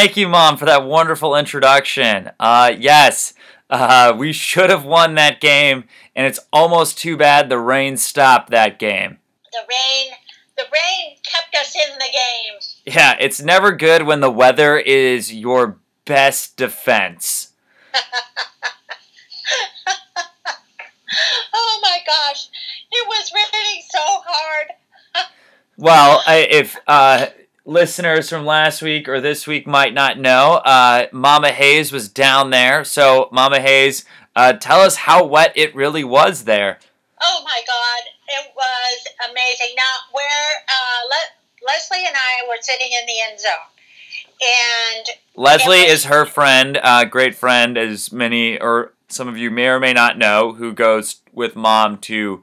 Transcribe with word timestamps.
Thank 0.00 0.16
you, 0.16 0.28
Mom, 0.28 0.56
for 0.56 0.64
that 0.64 0.86
wonderful 0.86 1.36
introduction. 1.36 2.30
Uh, 2.40 2.72
yes, 2.78 3.34
uh, 3.68 4.14
we 4.16 4.32
should 4.32 4.70
have 4.70 4.82
won 4.82 5.14
that 5.16 5.42
game, 5.42 5.84
and 6.16 6.26
it's 6.26 6.40
almost 6.54 6.96
too 6.96 7.18
bad 7.18 7.50
the 7.50 7.58
rain 7.58 7.98
stopped 7.98 8.48
that 8.48 8.78
game. 8.78 9.18
The 9.52 9.58
rain, 9.68 10.12
the 10.56 10.62
rain 10.72 11.18
kept 11.22 11.54
us 11.54 11.76
in 11.76 11.98
the 11.98 12.08
game. 12.10 12.94
Yeah, 12.96 13.14
it's 13.20 13.42
never 13.42 13.72
good 13.72 14.04
when 14.04 14.20
the 14.20 14.30
weather 14.30 14.78
is 14.78 15.34
your 15.34 15.76
best 16.06 16.56
defense. 16.56 17.52
oh 21.52 21.80
my 21.82 21.98
gosh, 22.06 22.48
it 22.90 23.06
was 23.06 23.30
raining 23.34 23.82
so 23.90 24.00
hard. 24.00 24.68
well, 25.76 26.22
I, 26.26 26.46
if 26.50 26.78
uh, 26.86 27.26
listeners 27.64 28.28
from 28.30 28.44
last 28.44 28.82
week 28.82 29.08
or 29.08 29.20
this 29.20 29.46
week 29.46 29.66
might 29.66 29.94
not 29.94 30.18
know, 30.18 30.60
uh, 30.64 31.06
Mama 31.12 31.50
Hayes 31.52 31.92
was 31.92 32.08
down 32.08 32.50
there. 32.50 32.84
So, 32.84 33.28
Mama 33.32 33.60
Hayes, 33.60 34.04
uh, 34.34 34.54
tell 34.54 34.80
us 34.80 34.96
how 34.96 35.24
wet 35.24 35.52
it 35.56 35.74
really 35.74 36.04
was 36.04 36.44
there. 36.44 36.78
Oh 37.22 37.42
my 37.44 37.60
God, 37.66 38.02
it 38.28 38.52
was 38.56 39.30
amazing. 39.30 39.74
Now, 39.76 39.92
where 40.12 40.64
uh, 40.68 41.06
Le- 41.08 41.66
Leslie 41.66 42.06
and 42.06 42.16
I 42.16 42.48
were 42.48 42.56
sitting 42.60 42.88
in 42.92 43.06
the 43.06 43.20
end 43.30 43.40
zone, 43.40 43.50
and 44.42 45.06
Leslie 45.36 45.82
was- 45.82 45.92
is 45.92 46.04
her 46.06 46.24
friend, 46.24 46.78
uh, 46.82 47.04
great 47.04 47.34
friend, 47.34 47.76
as 47.76 48.10
many 48.10 48.58
or 48.58 48.92
some 49.08 49.28
of 49.28 49.36
you 49.36 49.50
may 49.50 49.66
or 49.66 49.80
may 49.80 49.92
not 49.92 50.16
know, 50.16 50.52
who 50.52 50.72
goes 50.72 51.16
with 51.32 51.56
mom 51.56 51.98
to. 51.98 52.42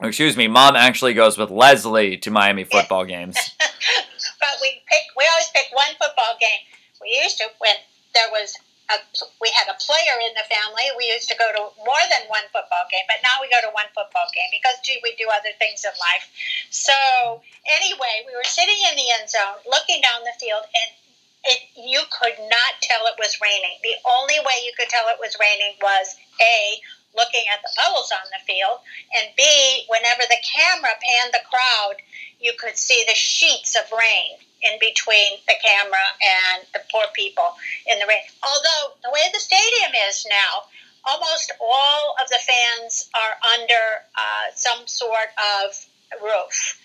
Excuse 0.00 0.36
me, 0.36 0.46
mom 0.46 0.76
actually 0.76 1.12
goes 1.14 1.36
with 1.38 1.50
Leslie 1.50 2.16
to 2.18 2.30
Miami 2.30 2.62
football 2.64 3.04
games. 3.04 3.36
but 4.40 4.58
we 4.62 4.82
pick. 4.86 5.04
We 5.16 5.26
always 5.26 5.50
pick 5.54 5.68
one 5.74 5.94
football 5.98 6.38
game. 6.40 6.62
We 7.02 7.14
used 7.22 7.38
to 7.38 7.50
when 7.58 7.76
there 8.14 8.30
was 8.30 8.54
a, 8.88 8.96
we 9.40 9.52
had 9.52 9.68
a 9.68 9.76
player 9.76 10.16
in 10.24 10.32
the 10.32 10.46
family. 10.48 10.88
We 10.96 11.12
used 11.12 11.28
to 11.28 11.36
go 11.36 11.48
to 11.52 11.62
more 11.84 12.04
than 12.08 12.24
one 12.32 12.48
football 12.48 12.88
game, 12.88 13.04
but 13.04 13.20
now 13.20 13.40
we 13.40 13.52
go 13.52 13.60
to 13.60 13.72
one 13.76 13.88
football 13.92 14.28
game 14.32 14.48
because, 14.48 14.80
gee, 14.80 15.00
we 15.04 15.12
do 15.20 15.28
other 15.28 15.52
things 15.60 15.84
in 15.84 15.92
life. 16.00 16.24
So, 16.72 16.96
anyway, 17.68 18.24
we 18.24 18.32
were 18.32 18.48
sitting 18.48 18.80
in 18.88 18.96
the 18.96 19.08
end 19.20 19.28
zone 19.28 19.60
looking 19.68 20.00
down 20.00 20.24
the 20.24 20.36
field, 20.40 20.64
and 20.64 20.88
it, 21.52 21.60
you 21.76 22.00
could 22.08 22.36
not 22.48 22.80
tell 22.80 23.04
it 23.06 23.20
was 23.20 23.38
raining. 23.44 23.76
The 23.84 24.00
only 24.08 24.40
way 24.40 24.56
you 24.64 24.72
could 24.74 24.88
tell 24.88 25.06
it 25.12 25.20
was 25.20 25.36
raining 25.36 25.76
was 25.84 26.16
A, 26.40 26.80
looking 27.12 27.44
at 27.52 27.60
the 27.60 27.72
puddles 27.76 28.08
on 28.12 28.26
the 28.32 28.42
field, 28.48 28.80
and 29.16 29.32
B, 29.36 29.44
whenever 29.92 30.24
the 30.24 30.40
camera 30.40 30.96
panned 30.96 31.36
the 31.36 31.44
crowd, 31.44 32.00
you 32.40 32.52
could 32.58 32.76
see 32.76 33.04
the 33.08 33.14
sheets 33.14 33.76
of 33.76 33.90
rain 33.92 34.38
in 34.62 34.78
between 34.80 35.38
the 35.46 35.54
camera 35.62 36.08
and 36.22 36.66
the 36.74 36.80
poor 36.90 37.04
people 37.14 37.54
in 37.86 37.98
the 37.98 38.06
rain. 38.06 38.22
Although 38.42 38.94
the 39.02 39.10
way 39.10 39.28
the 39.32 39.40
stadium 39.40 39.92
is 40.08 40.26
now, 40.28 40.64
almost 41.04 41.52
all 41.60 42.14
of 42.20 42.28
the 42.28 42.38
fans 42.38 43.08
are 43.14 43.36
under 43.54 43.84
uh, 44.16 44.50
some 44.54 44.86
sort 44.86 45.30
of 45.38 45.86
roof. 46.22 46.80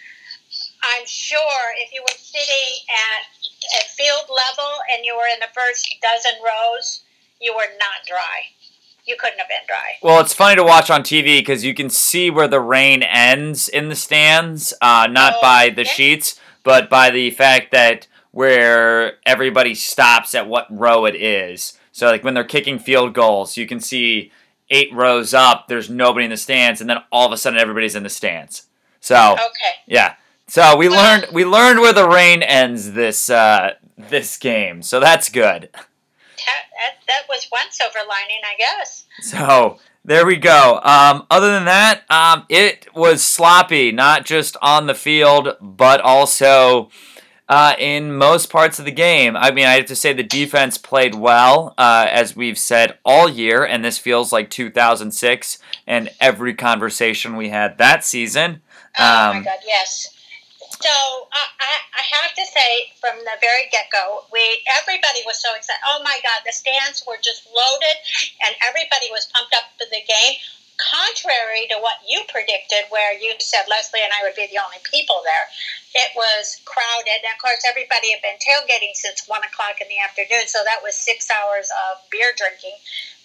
I'm 0.84 1.06
sure 1.06 1.64
if 1.78 1.94
you 1.94 2.02
were 2.02 2.18
sitting 2.18 2.74
at, 2.92 3.80
at 3.80 3.88
field 3.90 4.30
level 4.30 4.72
and 4.94 5.06
you 5.06 5.16
were 5.16 5.30
in 5.34 5.40
the 5.40 5.54
first 5.54 5.96
dozen 6.02 6.40
rows, 6.44 7.02
you 7.40 7.54
were 7.56 7.72
not 7.80 8.06
dry. 8.06 8.52
You 9.06 9.18
couldn't 9.20 9.40
have 9.40 9.50
been 9.50 9.66
dry. 9.68 9.96
Well, 10.02 10.22
it's 10.22 10.34
funny 10.34 10.56
to 10.56 10.64
watch 10.64 10.90
on 10.90 11.04
TV 11.04 11.40
because 11.40 11.66
you 11.66 11.74
can 11.74 11.90
see 11.90 12.30
where 12.30 12.48
the 12.48 12.62
rain 12.62 13.04
ends 13.04 13.68
in 13.68 13.90
the 13.90 13.96
stands, 13.96 14.74
uh, 14.82 15.08
not 15.12 15.34
oh, 15.38 15.42
by 15.42 15.70
the 15.70 15.84
sheets 15.84 16.40
but 16.64 16.90
by 16.90 17.10
the 17.10 17.30
fact 17.32 17.72
that 17.72 18.08
where 18.32 19.18
everybody 19.26 19.76
stops 19.76 20.34
at 20.34 20.48
what 20.48 20.66
row 20.70 21.06
it 21.06 21.16
is. 21.16 21.78
So 21.92 22.08
like 22.08 22.24
when 22.24 22.34
they're 22.34 22.44
kicking 22.44 22.80
field 22.80 23.14
goals, 23.14 23.58
you 23.58 23.68
can 23.68 23.80
see 23.80 24.32
eight 24.70 24.92
rows 24.92 25.34
up, 25.34 25.68
there's 25.68 25.90
nobody 25.90 26.26
in 26.26 26.32
the 26.32 26.38
stands, 26.38 26.82
and 26.82 26.90
then 26.90 26.98
all 27.12 27.28
of 27.28 27.32
a 27.32 27.38
sudden 27.38 27.60
everybody's 27.60 27.96
in 27.96 28.04
the 28.04 28.10
stands. 28.10 28.64
So 29.00 29.34
okay, 29.34 29.74
yeah. 29.86 30.16
So 30.48 30.76
we 30.76 30.88
well, 30.90 30.98
learned 30.98 31.34
we 31.34 31.46
learned 31.46 31.80
where 31.80 31.94
the 31.94 32.08
rain 32.08 32.42
ends 32.42 32.94
this 32.94 33.30
uh, 33.30 33.74
this 33.98 34.38
game. 34.38 34.82
So 34.82 35.00
that's 35.00 35.30
good. 35.30 35.70
That, 36.38 36.96
that, 37.08 37.24
was 37.30 37.48
one 37.50 37.72
silver 37.72 38.00
lining, 38.08 38.42
I 38.44 38.56
guess. 38.58 39.06
So 39.22 39.80
there 40.06 40.26
we 40.26 40.36
go. 40.36 40.80
Um, 40.84 41.26
other 41.30 41.48
than 41.48 41.66
that, 41.66 42.04
um, 42.10 42.46
it 42.50 42.88
was 42.94 43.24
sloppy, 43.24 43.92
not 43.92 44.26
just 44.26 44.58
on 44.62 44.88
the 44.88 44.96
field, 44.96 45.56
but 45.62 46.02
also 46.02 46.90
uh, 47.48 47.76
in 47.78 48.14
most 48.14 48.50
parts 48.50 48.80
of 48.80 48.86
the 48.86 48.92
game. 48.92 49.36
I 49.36 49.52
mean, 49.52 49.66
I 49.66 49.74
have 49.74 49.86
to 49.86 49.96
say 49.96 50.14
the 50.14 50.24
defense 50.24 50.78
played 50.78 51.16
well, 51.16 51.74
uh, 51.78 52.08
as 52.10 52.36
we've 52.36 52.58
said 52.58 52.98
all 53.06 53.30
year, 53.30 53.64
and 53.64 53.84
this 53.84 53.98
feels 53.98 54.32
like 54.32 54.50
2006 54.50 55.60
and 55.86 56.10
every 56.20 56.54
conversation 56.54 57.36
we 57.36 57.50
had 57.50 57.78
that 57.78 58.04
season. 58.04 58.62
Um, 58.98 59.00
oh 59.00 59.04
my 59.04 59.38
um, 59.38 59.44
God, 59.44 59.60
yes. 59.66 60.13
So 60.84 60.92
uh, 61.32 61.50
I, 61.64 61.74
I 61.96 62.04
have 62.20 62.36
to 62.36 62.44
say, 62.44 62.92
from 63.00 63.16
the 63.24 63.40
very 63.40 63.72
get 63.72 63.88
go, 63.88 64.28
we 64.36 64.44
everybody 64.68 65.24
was 65.24 65.40
so 65.40 65.56
excited. 65.56 65.80
Oh 65.88 66.04
my 66.04 66.20
God, 66.20 66.44
the 66.44 66.52
stands 66.52 67.00
were 67.08 67.16
just 67.24 67.48
loaded, 67.48 67.96
and 68.44 68.52
everybody 68.60 69.08
was 69.08 69.32
pumped 69.32 69.56
up 69.56 69.72
for 69.80 69.88
the 69.88 70.04
game. 70.04 70.36
Contrary 70.76 71.72
to 71.72 71.80
what 71.80 72.04
you 72.04 72.20
predicted, 72.28 72.84
where 72.92 73.16
you 73.16 73.32
said 73.40 73.64
Leslie 73.72 74.04
and 74.04 74.12
I 74.12 74.28
would 74.28 74.36
be 74.36 74.50
the 74.52 74.60
only 74.60 74.84
people 74.84 75.24
there, 75.24 75.48
it 75.96 76.12
was 76.20 76.60
crowded. 76.66 77.24
And 77.24 77.32
of 77.32 77.40
course, 77.40 77.64
everybody 77.64 78.12
had 78.12 78.20
been 78.20 78.42
tailgating 78.44 78.92
since 78.92 79.24
one 79.24 79.46
o'clock 79.48 79.80
in 79.80 79.88
the 79.88 80.04
afternoon, 80.04 80.52
so 80.52 80.60
that 80.68 80.84
was 80.84 81.00
six 81.00 81.32
hours 81.32 81.72
of 81.88 82.04
beer 82.12 82.36
drinking 82.36 82.76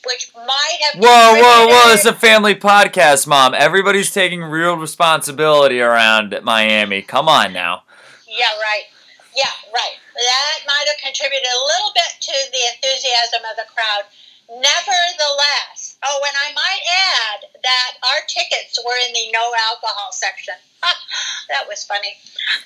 which 0.08 0.32
might 0.34 0.78
have. 0.88 1.00
Whoa, 1.00 1.36
whoa, 1.36 1.66
whoa! 1.68 1.92
It's 1.92 2.06
a 2.06 2.16
family 2.16 2.54
podcast, 2.54 3.26
Mom. 3.26 3.54
Everybody's 3.54 4.10
taking 4.10 4.42
real 4.42 4.76
responsibility 4.76 5.80
around 5.80 6.36
Miami. 6.42 7.02
Come 7.02 7.28
on 7.28 7.52
now. 7.52 7.84
Yeah, 8.26 8.56
right. 8.58 8.88
Yeah, 9.36 9.52
right. 9.72 9.96
That 10.16 10.58
might 10.66 10.88
have 10.88 10.98
contributed 11.04 11.46
a 11.46 11.60
little 11.62 11.92
bit 11.94 12.10
to 12.24 12.34
the 12.50 12.64
enthusiasm 12.74 13.44
of 13.44 13.54
the 13.60 13.68
crowd. 13.68 14.08
Nevertheless, 14.48 16.00
oh, 16.02 16.20
and 16.24 16.36
I 16.40 16.56
might 16.56 16.84
add 16.88 17.40
that 17.62 17.90
our 18.00 18.24
tickets 18.26 18.80
were 18.80 18.96
in 19.06 19.12
the 19.12 19.28
no 19.30 19.52
alcohol 19.68 20.08
section. 20.10 20.56
that 21.52 21.68
was 21.68 21.84
funny. 21.84 22.16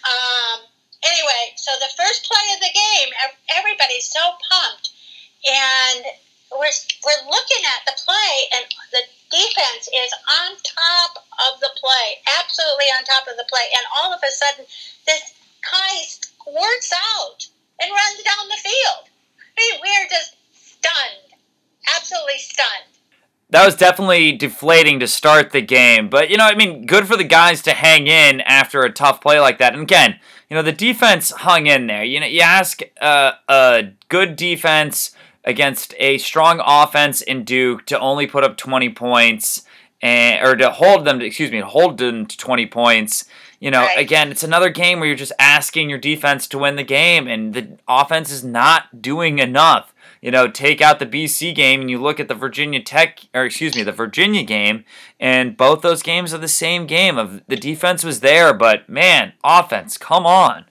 Um, 0.06 0.62
anyway, 1.02 1.52
so 1.56 1.72
the 1.82 1.90
first 1.98 2.22
play 2.30 2.46
of 2.54 2.60
the 2.62 2.70
game, 2.70 3.10
everybody's 3.50 4.06
so 4.06 4.22
pumped. 4.46 4.94
And 5.42 6.06
we're, 6.58 6.76
we're 7.04 7.24
looking 7.28 7.62
at 7.68 7.84
the 7.86 7.96
play, 8.04 8.32
and 8.56 8.64
the 8.92 9.02
defense 9.30 9.88
is 9.88 10.12
on 10.28 10.56
top 10.60 11.24
of 11.48 11.60
the 11.60 11.72
play, 11.80 12.20
absolutely 12.38 12.88
on 12.92 13.04
top 13.04 13.24
of 13.28 13.36
the 13.36 13.48
play. 13.48 13.64
And 13.76 13.84
all 13.96 14.12
of 14.12 14.20
a 14.20 14.30
sudden, 14.30 14.64
this 15.06 15.34
guy 15.64 15.94
squirts 16.04 16.92
out 16.92 17.46
and 17.80 17.90
runs 17.90 18.22
down 18.22 18.44
the 18.48 18.60
field. 18.60 19.08
I 19.38 19.60
mean, 19.60 19.80
we're 19.80 20.08
just 20.08 20.36
stunned, 20.52 21.40
absolutely 21.94 22.38
stunned. 22.38 22.92
That 23.50 23.66
was 23.66 23.76
definitely 23.76 24.32
deflating 24.32 25.00
to 25.00 25.06
start 25.06 25.50
the 25.50 25.60
game, 25.60 26.08
but 26.08 26.30
you 26.30 26.38
know, 26.38 26.46
I 26.46 26.54
mean, 26.54 26.86
good 26.86 27.06
for 27.06 27.18
the 27.18 27.24
guys 27.24 27.60
to 27.62 27.72
hang 27.72 28.06
in 28.06 28.40
after 28.40 28.82
a 28.82 28.90
tough 28.90 29.20
play 29.20 29.40
like 29.40 29.58
that. 29.58 29.74
And 29.74 29.82
again, 29.82 30.18
you 30.48 30.56
know, 30.56 30.62
the 30.62 30.72
defense 30.72 31.30
hung 31.30 31.66
in 31.66 31.86
there. 31.86 32.02
You 32.02 32.20
know, 32.20 32.26
you 32.26 32.40
ask 32.40 32.80
uh, 33.00 33.32
a 33.48 33.88
good 34.08 34.36
defense 34.36 35.14
against 35.44 35.94
a 35.98 36.18
strong 36.18 36.60
offense 36.64 37.22
in 37.22 37.44
Duke 37.44 37.86
to 37.86 37.98
only 37.98 38.26
put 38.26 38.44
up 38.44 38.56
20 38.56 38.90
points 38.90 39.64
and 40.00 40.44
or 40.44 40.56
to 40.56 40.70
hold 40.70 41.04
them 41.04 41.20
to, 41.20 41.26
excuse 41.26 41.50
me, 41.50 41.60
hold 41.60 41.98
them 41.98 42.26
to 42.26 42.36
20 42.36 42.66
points. 42.66 43.24
You 43.60 43.70
know, 43.70 43.82
right. 43.82 43.98
again, 43.98 44.30
it's 44.32 44.42
another 44.42 44.70
game 44.70 44.98
where 44.98 45.06
you're 45.06 45.16
just 45.16 45.32
asking 45.38 45.88
your 45.88 45.98
defense 45.98 46.48
to 46.48 46.58
win 46.58 46.74
the 46.76 46.82
game 46.82 47.28
and 47.28 47.54
the 47.54 47.78
offense 47.86 48.30
is 48.30 48.42
not 48.42 49.00
doing 49.00 49.38
enough. 49.38 49.94
You 50.20 50.30
know, 50.30 50.48
take 50.48 50.80
out 50.80 50.98
the 50.98 51.06
BC 51.06 51.54
game 51.54 51.80
and 51.80 51.90
you 51.90 52.00
look 52.00 52.20
at 52.20 52.28
the 52.28 52.34
Virginia 52.34 52.82
Tech 52.82 53.20
or 53.34 53.44
excuse 53.44 53.76
me, 53.76 53.82
the 53.82 53.92
Virginia 53.92 54.42
game 54.42 54.84
and 55.20 55.56
both 55.56 55.82
those 55.82 56.02
games 56.02 56.34
are 56.34 56.38
the 56.38 56.48
same 56.48 56.86
game 56.86 57.18
of 57.18 57.42
the 57.46 57.56
defense 57.56 58.04
was 58.04 58.20
there, 58.20 58.52
but 58.52 58.88
man, 58.88 59.32
offense, 59.44 59.96
come 59.96 60.26
on. 60.26 60.64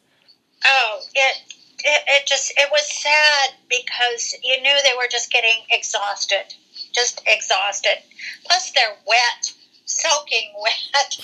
Oh, 0.66 1.00
it 1.14 1.51
it, 1.84 2.04
it 2.08 2.28
just 2.28 2.54
it 2.58 2.70
was 2.72 2.86
sad 2.90 3.52
because 3.70 4.36
you 4.44 4.62
knew 4.62 4.76
they 4.84 4.98
were 4.98 5.10
just 5.10 5.32
getting 5.32 5.64
exhausted, 5.70 6.54
just 6.94 7.22
exhausted. 7.28 7.98
Plus, 8.46 8.72
they're 8.72 8.98
wet, 9.08 9.54
soaking 9.86 10.54
wet. 10.62 11.18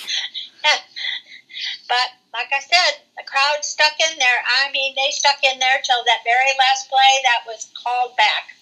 but 1.88 2.08
like 2.34 2.50
I 2.54 2.60
said, 2.60 3.02
the 3.18 3.24
crowd 3.24 3.64
stuck 3.64 3.94
in 4.12 4.20
there. 4.20 4.40
I 4.46 4.72
mean, 4.72 4.96
they 4.96 5.12
stuck 5.12 5.44
in 5.44 5.60
there 5.60 5.82
till 5.84 6.04
that 6.06 6.22
very 6.24 6.54
last 6.60 6.90
play 6.90 7.14
that 7.24 7.48
was 7.48 7.70
called 7.84 8.16
back. 8.18 8.54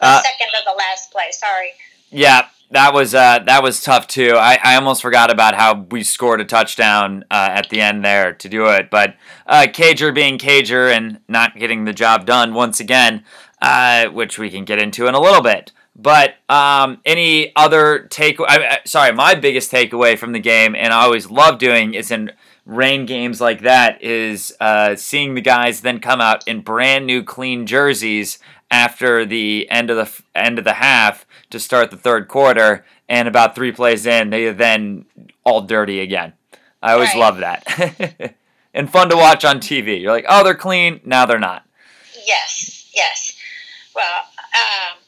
The 0.00 0.06
uh, 0.06 0.22
second 0.22 0.48
of 0.58 0.64
the 0.64 0.76
last 0.76 1.12
play. 1.12 1.30
Sorry. 1.30 1.72
Yeah, 2.10 2.48
that 2.70 2.94
was 2.94 3.14
uh, 3.14 3.40
that 3.46 3.62
was 3.62 3.82
tough 3.82 4.06
too. 4.06 4.34
I, 4.36 4.58
I 4.62 4.76
almost 4.76 5.02
forgot 5.02 5.30
about 5.30 5.54
how 5.54 5.86
we 5.90 6.04
scored 6.04 6.40
a 6.40 6.44
touchdown 6.44 7.24
uh, 7.30 7.48
at 7.52 7.68
the 7.68 7.80
end 7.80 8.04
there 8.04 8.32
to 8.34 8.48
do 8.48 8.66
it. 8.66 8.90
But 8.90 9.16
uh, 9.46 9.66
Cager 9.68 10.14
being 10.14 10.38
Cager 10.38 10.90
and 10.90 11.20
not 11.28 11.58
getting 11.58 11.84
the 11.84 11.92
job 11.92 12.26
done 12.26 12.54
once 12.54 12.78
again, 12.78 13.24
uh, 13.60 14.06
which 14.06 14.38
we 14.38 14.50
can 14.50 14.64
get 14.64 14.78
into 14.78 15.06
in 15.06 15.14
a 15.14 15.20
little 15.20 15.42
bit. 15.42 15.72
But 15.96 16.36
um, 16.48 17.00
any 17.04 17.54
other 17.56 18.06
take? 18.10 18.38
I, 18.40 18.78
sorry, 18.84 19.12
my 19.12 19.34
biggest 19.34 19.72
takeaway 19.72 20.16
from 20.16 20.32
the 20.32 20.38
game, 20.38 20.76
and 20.76 20.92
I 20.92 21.02
always 21.02 21.28
love 21.28 21.58
doing, 21.58 21.94
is 21.94 22.12
in 22.12 22.30
rain 22.64 23.04
games 23.04 23.40
like 23.40 23.62
that, 23.62 24.00
is 24.00 24.56
uh, 24.60 24.94
seeing 24.94 25.34
the 25.34 25.40
guys 25.40 25.80
then 25.80 25.98
come 25.98 26.20
out 26.20 26.46
in 26.46 26.60
brand 26.60 27.04
new 27.04 27.24
clean 27.24 27.66
jerseys 27.66 28.38
after 28.70 29.26
the 29.26 29.68
end 29.68 29.90
of 29.90 29.96
the 29.96 30.22
end 30.38 30.58
of 30.58 30.64
the 30.64 30.74
half 30.74 31.26
to 31.50 31.60
start 31.60 31.90
the 31.90 31.96
third 31.96 32.28
quarter, 32.28 32.84
and 33.08 33.28
about 33.28 33.54
three 33.54 33.72
plays 33.72 34.06
in, 34.06 34.30
they 34.30 34.52
then 34.52 35.04
all 35.44 35.62
dirty 35.62 36.00
again. 36.00 36.32
I 36.82 36.94
always 36.94 37.10
right. 37.10 37.18
love 37.18 37.38
that, 37.38 38.34
and 38.74 38.90
fun 38.90 39.10
to 39.10 39.16
watch 39.16 39.44
on 39.44 39.60
TV. 39.60 40.00
You're 40.00 40.12
like, 40.12 40.26
oh, 40.28 40.44
they're 40.44 40.54
clean. 40.54 41.00
Now 41.04 41.26
they're 41.26 41.38
not. 41.38 41.64
Yes, 42.26 42.90
yes. 42.94 43.36
Well, 43.94 44.04
um, 44.06 44.98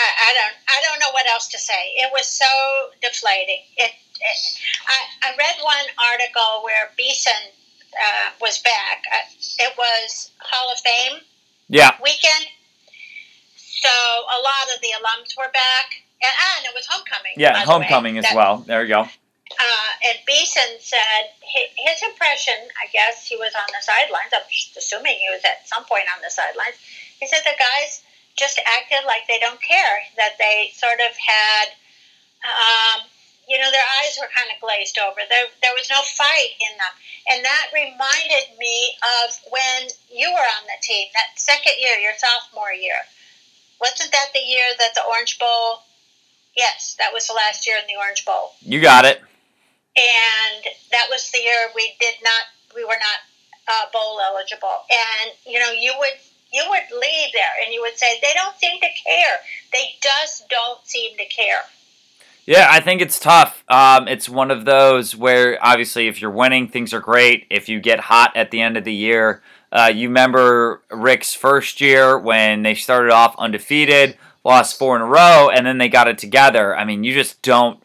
I, 0.00 0.30
I, 0.30 0.34
don't 0.34 0.56
I 0.68 0.82
don't 0.84 1.00
know 1.00 1.12
what 1.12 1.26
else 1.26 1.48
to 1.48 1.58
say. 1.58 1.92
It 1.96 2.10
was 2.12 2.26
so 2.26 2.46
deflating. 3.02 3.62
It, 3.76 3.92
it 4.20 4.36
I, 4.86 5.30
I 5.30 5.36
read 5.36 5.56
one 5.62 5.86
article 6.12 6.62
where 6.64 6.90
Beason 6.96 7.52
uh, 7.94 8.30
was 8.40 8.58
back. 8.58 9.04
Uh, 9.12 9.30
it 9.58 9.74
was 9.76 10.30
Hall 10.38 10.72
of 10.72 10.78
Fame 10.78 11.20
yeah. 11.68 11.92
weekend. 12.02 12.46
So 13.80 13.88
a 13.88 14.38
lot 14.44 14.68
of 14.76 14.84
the 14.84 14.92
alums 14.92 15.32
were 15.40 15.48
back, 15.56 16.04
and, 16.20 16.34
and 16.56 16.68
it 16.68 16.74
was 16.76 16.84
homecoming. 16.84 17.32
Yeah, 17.40 17.64
homecoming 17.64 18.20
as 18.20 18.28
that, 18.28 18.36
well. 18.36 18.60
There 18.60 18.84
you 18.84 18.92
go. 18.92 19.08
Uh, 19.56 19.90
and 20.04 20.16
Beason 20.28 20.76
said 20.78 21.32
his 21.40 21.98
impression, 22.04 22.54
I 22.76 22.92
guess 22.92 23.24
he 23.24 23.40
was 23.40 23.56
on 23.56 23.66
the 23.72 23.80
sidelines. 23.80 24.36
I'm 24.36 24.44
just 24.52 24.76
assuming 24.76 25.16
he 25.16 25.32
was 25.32 25.42
at 25.48 25.64
some 25.64 25.84
point 25.88 26.06
on 26.12 26.20
the 26.20 26.30
sidelines. 26.30 26.76
He 27.18 27.26
said 27.26 27.40
the 27.42 27.56
guys 27.56 28.04
just 28.36 28.60
acted 28.62 29.08
like 29.08 29.24
they 29.26 29.40
don't 29.40 29.60
care, 29.60 29.96
that 30.16 30.36
they 30.36 30.70
sort 30.76 31.00
of 31.00 31.16
had, 31.16 31.66
um, 32.44 33.08
you 33.48 33.58
know, 33.58 33.68
their 33.72 33.88
eyes 34.00 34.14
were 34.20 34.30
kind 34.30 34.52
of 34.52 34.60
glazed 34.60 35.00
over. 35.00 35.24
There, 35.24 35.48
there 35.64 35.74
was 35.74 35.88
no 35.88 36.04
fight 36.04 36.52
in 36.60 36.72
them. 36.78 36.94
And 37.32 37.38
that 37.44 37.72
reminded 37.74 38.54
me 38.60 38.94
of 39.24 39.34
when 39.50 39.88
you 40.12 40.30
were 40.30 40.48
on 40.60 40.64
the 40.68 40.78
team, 40.84 41.08
that 41.16 41.40
second 41.40 41.80
year, 41.80 41.96
your 41.96 42.14
sophomore 42.20 42.76
year. 42.76 43.00
Wasn't 43.80 44.12
that 44.12 44.28
the 44.34 44.40
year 44.40 44.64
that 44.78 44.94
the 44.94 45.02
Orange 45.08 45.38
Bowl? 45.38 45.80
Yes, 46.56 46.96
that 46.98 47.12
was 47.12 47.26
the 47.26 47.34
last 47.34 47.66
year 47.66 47.76
in 47.76 47.86
the 47.86 47.98
Orange 47.98 48.24
Bowl. 48.24 48.52
You 48.60 48.80
got 48.80 49.04
it. 49.04 49.20
And 49.96 50.64
that 50.92 51.06
was 51.10 51.30
the 51.30 51.38
year 51.38 51.68
we 51.74 51.94
did 52.00 52.14
not, 52.22 52.42
we 52.74 52.84
were 52.84 52.98
not 53.00 53.20
uh, 53.68 53.86
bowl 53.92 54.20
eligible. 54.20 54.84
And, 54.90 55.30
you 55.46 55.58
know, 55.58 55.70
you 55.72 55.94
would 55.98 56.18
you 56.52 56.64
would 56.68 56.82
leave 56.90 57.32
there 57.32 57.64
and 57.64 57.72
you 57.72 57.80
would 57.80 57.96
say 57.96 58.18
they 58.20 58.32
don't 58.34 58.56
seem 58.56 58.80
to 58.80 58.88
care. 59.04 59.36
They 59.72 59.94
just 60.02 60.48
don't 60.48 60.84
seem 60.84 61.16
to 61.16 61.24
care. 61.26 61.62
Yeah, 62.46 62.66
I 62.68 62.80
think 62.80 63.00
it's 63.00 63.18
tough. 63.18 63.62
Um, 63.68 64.08
it's 64.08 64.28
one 64.28 64.50
of 64.50 64.64
those 64.64 65.14
where 65.14 65.58
obviously 65.62 66.08
if 66.08 66.20
you're 66.20 66.30
winning, 66.30 66.68
things 66.68 66.92
are 66.92 67.00
great. 67.00 67.46
If 67.50 67.68
you 67.68 67.80
get 67.80 68.00
hot 68.00 68.36
at 68.36 68.50
the 68.50 68.60
end 68.60 68.76
of 68.76 68.84
the 68.84 68.92
year, 68.92 69.42
uh, 69.72 69.92
you 69.94 70.08
remember 70.08 70.82
Rick's 70.90 71.34
first 71.34 71.80
year 71.80 72.18
when 72.18 72.62
they 72.62 72.74
started 72.74 73.12
off 73.12 73.34
undefeated, 73.38 74.16
lost 74.44 74.78
four 74.78 74.96
in 74.96 75.02
a 75.02 75.06
row, 75.06 75.50
and 75.52 75.66
then 75.66 75.78
they 75.78 75.88
got 75.88 76.08
it 76.08 76.18
together. 76.18 76.76
I 76.76 76.84
mean, 76.84 77.04
you 77.04 77.12
just 77.12 77.42
don't 77.42 77.82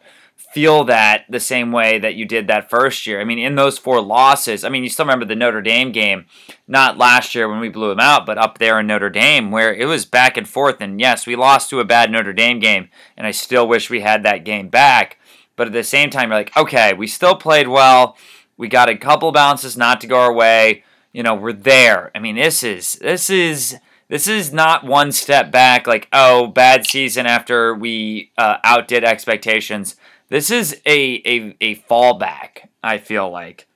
feel 0.56 0.84
that 0.84 1.26
the 1.28 1.38
same 1.38 1.70
way 1.70 1.98
that 1.98 2.14
you 2.14 2.24
did 2.24 2.46
that 2.46 2.70
first 2.70 3.06
year. 3.06 3.20
I 3.20 3.24
mean, 3.24 3.38
in 3.38 3.56
those 3.56 3.76
four 3.76 4.00
losses, 4.00 4.64
I 4.64 4.70
mean, 4.70 4.82
you 4.82 4.88
still 4.88 5.04
remember 5.04 5.26
the 5.26 5.36
Notre 5.36 5.60
Dame 5.60 5.92
game, 5.92 6.24
not 6.66 6.96
last 6.96 7.34
year 7.34 7.46
when 7.46 7.60
we 7.60 7.68
blew 7.68 7.90
them 7.90 8.00
out, 8.00 8.24
but 8.24 8.38
up 8.38 8.56
there 8.56 8.80
in 8.80 8.86
Notre 8.86 9.10
Dame 9.10 9.50
where 9.50 9.74
it 9.74 9.84
was 9.84 10.06
back 10.06 10.38
and 10.38 10.48
forth. 10.48 10.80
And 10.80 10.98
yes, 10.98 11.26
we 11.26 11.36
lost 11.36 11.68
to 11.70 11.80
a 11.80 11.84
bad 11.84 12.10
Notre 12.10 12.32
Dame 12.32 12.58
game, 12.58 12.88
and 13.18 13.26
I 13.26 13.32
still 13.32 13.68
wish 13.68 13.90
we 13.90 14.00
had 14.00 14.22
that 14.22 14.44
game 14.46 14.68
back. 14.68 15.18
But 15.56 15.66
at 15.66 15.74
the 15.74 15.84
same 15.84 16.08
time, 16.08 16.30
you're 16.30 16.38
like, 16.38 16.56
okay, 16.56 16.94
we 16.94 17.06
still 17.06 17.36
played 17.36 17.68
well. 17.68 18.16
We 18.56 18.68
got 18.68 18.88
a 18.88 18.96
couple 18.96 19.30
bounces 19.32 19.76
not 19.76 20.00
to 20.00 20.06
go 20.06 20.18
our 20.18 20.32
way. 20.32 20.84
You 21.16 21.22
know, 21.22 21.34
we're 21.34 21.52
there. 21.52 22.10
I 22.14 22.18
mean, 22.18 22.36
this 22.36 22.62
is 22.62 22.94
this 22.94 23.30
is 23.30 23.76
this 24.08 24.28
is 24.28 24.52
not 24.52 24.84
one 24.84 25.12
step 25.12 25.50
back. 25.50 25.86
Like, 25.86 26.08
oh, 26.12 26.48
bad 26.48 26.86
season 26.86 27.26
after 27.26 27.74
we 27.74 28.32
uh, 28.36 28.58
outdid 28.64 29.04
expectations 29.04 29.96
this 30.28 30.50
is 30.50 30.80
a, 30.84 31.22
a, 31.24 31.56
a 31.60 31.76
fallback, 31.76 32.68
I 32.82 32.98
feel 32.98 33.30
like. 33.30 33.66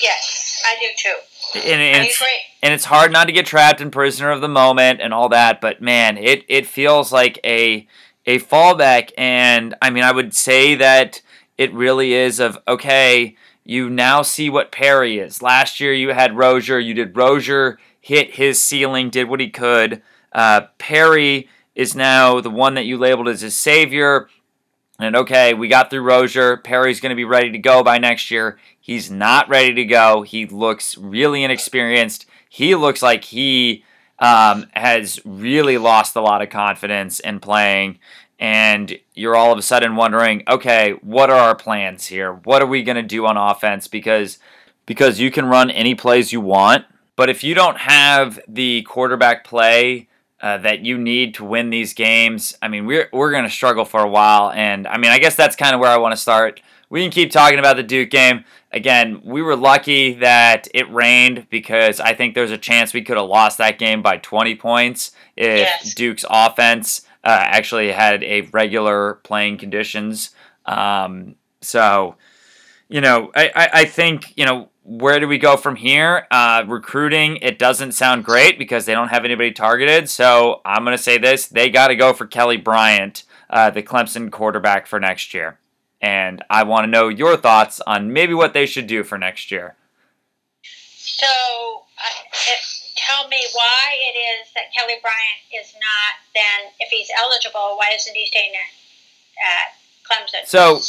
Yes, 0.00 0.62
I 0.64 0.76
do 0.80 0.86
too. 0.96 1.60
And, 1.68 1.80
and 1.80 2.02
I 2.02 2.06
it's, 2.06 2.16
agree. 2.16 2.38
And 2.62 2.74
it's 2.74 2.84
hard 2.84 3.12
not 3.12 3.26
to 3.26 3.32
get 3.32 3.46
trapped 3.46 3.80
in 3.80 3.90
prisoner 3.90 4.30
of 4.30 4.40
the 4.40 4.48
moment 4.48 5.00
and 5.00 5.12
all 5.12 5.28
that, 5.30 5.60
but 5.60 5.80
man, 5.80 6.16
it, 6.16 6.44
it 6.48 6.66
feels 6.66 7.12
like 7.12 7.38
a 7.44 7.86
a 8.28 8.40
fallback. 8.40 9.12
And 9.16 9.74
I 9.80 9.90
mean, 9.90 10.02
I 10.02 10.10
would 10.10 10.34
say 10.34 10.74
that 10.74 11.22
it 11.56 11.72
really 11.72 12.12
is 12.12 12.40
of 12.40 12.58
okay, 12.68 13.36
you 13.68 13.90
now 13.90 14.22
see 14.22 14.48
what 14.48 14.72
Perry 14.72 15.18
is. 15.18 15.42
Last 15.42 15.80
year 15.80 15.92
you 15.92 16.10
had 16.10 16.36
Rosier, 16.36 16.78
you 16.78 16.94
did 16.94 17.16
Rosier 17.16 17.78
hit 18.00 18.36
his 18.36 18.60
ceiling, 18.60 19.10
did 19.10 19.28
what 19.28 19.40
he 19.40 19.50
could. 19.50 20.02
Uh, 20.32 20.62
Perry 20.78 21.48
is 21.74 21.94
now 21.94 22.40
the 22.40 22.50
one 22.50 22.74
that 22.74 22.86
you 22.86 22.96
labeled 22.96 23.28
as 23.28 23.42
a 23.42 23.50
savior. 23.50 24.28
And 24.98 25.16
okay, 25.16 25.52
we 25.52 25.68
got 25.68 25.90
through 25.90 26.02
Rosier. 26.02 26.56
Perry's 26.56 27.00
going 27.00 27.10
to 27.10 27.16
be 27.16 27.24
ready 27.24 27.50
to 27.50 27.58
go 27.58 27.82
by 27.82 27.98
next 27.98 28.30
year. 28.30 28.58
He's 28.80 29.10
not 29.10 29.48
ready 29.48 29.74
to 29.74 29.84
go. 29.84 30.22
He 30.22 30.46
looks 30.46 30.96
really 30.96 31.42
inexperienced. 31.42 32.26
He 32.48 32.74
looks 32.74 33.02
like 33.02 33.24
he 33.24 33.84
um, 34.18 34.66
has 34.72 35.20
really 35.24 35.76
lost 35.76 36.16
a 36.16 36.20
lot 36.20 36.40
of 36.40 36.48
confidence 36.48 37.20
in 37.20 37.40
playing. 37.40 37.98
And 38.38 38.98
you're 39.14 39.36
all 39.36 39.52
of 39.52 39.58
a 39.58 39.62
sudden 39.62 39.96
wondering, 39.96 40.42
okay, 40.46 40.92
what 41.02 41.30
are 41.30 41.38
our 41.38 41.54
plans 41.54 42.06
here? 42.06 42.32
What 42.32 42.62
are 42.62 42.66
we 42.66 42.82
going 42.82 42.96
to 42.96 43.02
do 43.02 43.26
on 43.26 43.36
offense? 43.36 43.88
Because 43.88 44.38
because 44.84 45.18
you 45.18 45.30
can 45.30 45.46
run 45.46 45.70
any 45.70 45.94
plays 45.94 46.32
you 46.32 46.40
want, 46.40 46.84
but 47.16 47.28
if 47.28 47.42
you 47.42 47.54
don't 47.54 47.78
have 47.78 48.38
the 48.46 48.82
quarterback 48.82 49.42
play 49.42 50.06
uh, 50.40 50.58
that 50.58 50.80
you 50.80 50.98
need 50.98 51.34
to 51.34 51.44
win 51.44 51.70
these 51.70 51.94
games. 51.94 52.56
I 52.60 52.68
mean, 52.68 52.86
we're 52.86 53.08
we're 53.12 53.30
going 53.30 53.44
to 53.44 53.50
struggle 53.50 53.84
for 53.84 54.00
a 54.00 54.08
while, 54.08 54.50
and 54.50 54.86
I 54.86 54.98
mean, 54.98 55.10
I 55.10 55.18
guess 55.18 55.34
that's 55.34 55.56
kind 55.56 55.74
of 55.74 55.80
where 55.80 55.90
I 55.90 55.96
want 55.96 56.12
to 56.12 56.20
start. 56.20 56.60
We 56.88 57.02
can 57.02 57.10
keep 57.10 57.32
talking 57.32 57.58
about 57.58 57.76
the 57.76 57.82
Duke 57.82 58.10
game. 58.10 58.44
Again, 58.70 59.22
we 59.24 59.42
were 59.42 59.56
lucky 59.56 60.14
that 60.14 60.68
it 60.74 60.92
rained 60.92 61.46
because 61.50 61.98
I 61.98 62.14
think 62.14 62.34
there's 62.34 62.50
a 62.50 62.58
chance 62.58 62.92
we 62.92 63.02
could 63.02 63.16
have 63.16 63.28
lost 63.28 63.58
that 63.58 63.78
game 63.78 64.02
by 64.02 64.18
20 64.18 64.54
points 64.56 65.12
if 65.36 65.60
yes. 65.60 65.94
Duke's 65.94 66.24
offense 66.28 67.05
actually 67.28 67.92
had 67.92 68.22
a 68.22 68.42
regular 68.52 69.14
playing 69.24 69.58
conditions. 69.58 70.30
Um, 70.64 71.36
so, 71.60 72.16
you 72.88 73.00
know, 73.00 73.30
I, 73.34 73.50
I, 73.54 73.70
I 73.72 73.84
think, 73.84 74.32
you 74.36 74.44
know, 74.44 74.68
where 74.82 75.18
do 75.18 75.26
we 75.26 75.38
go 75.38 75.56
from 75.56 75.74
here? 75.74 76.28
Uh, 76.30 76.64
recruiting, 76.66 77.38
it 77.42 77.58
doesn't 77.58 77.92
sound 77.92 78.24
great 78.24 78.58
because 78.58 78.84
they 78.84 78.94
don't 78.94 79.08
have 79.08 79.24
anybody 79.24 79.50
targeted. 79.50 80.08
So 80.08 80.60
I'm 80.64 80.84
going 80.84 80.96
to 80.96 81.02
say 81.02 81.18
this 81.18 81.46
they 81.46 81.70
got 81.70 81.88
to 81.88 81.96
go 81.96 82.12
for 82.12 82.26
Kelly 82.26 82.56
Bryant, 82.56 83.24
uh, 83.50 83.70
the 83.70 83.82
Clemson 83.82 84.30
quarterback 84.30 84.86
for 84.86 85.00
next 85.00 85.34
year. 85.34 85.58
And 86.00 86.44
I 86.48 86.62
want 86.62 86.84
to 86.84 86.90
know 86.90 87.08
your 87.08 87.36
thoughts 87.36 87.80
on 87.80 88.12
maybe 88.12 88.34
what 88.34 88.52
they 88.52 88.66
should 88.66 88.86
do 88.86 89.02
for 89.02 89.18
next 89.18 89.50
year. 89.50 89.74
So 90.62 91.26
uh, 91.98 92.46
tell 93.06 93.28
me 93.28 93.38
why 93.54 93.94
it 93.94 94.18
is 94.18 94.50
that 94.58 94.74
Kelly 94.74 94.98
Bryant 95.00 95.40
is 95.54 95.72
not 95.78 96.18
then, 96.34 96.72
if 96.80 96.90
he's 96.90 97.08
eligible, 97.16 97.78
why 97.78 97.94
isn't 97.94 98.14
he 98.14 98.26
staying 98.26 98.52
at 98.58 99.76
Clemson. 100.06 100.46
So, 100.46 100.80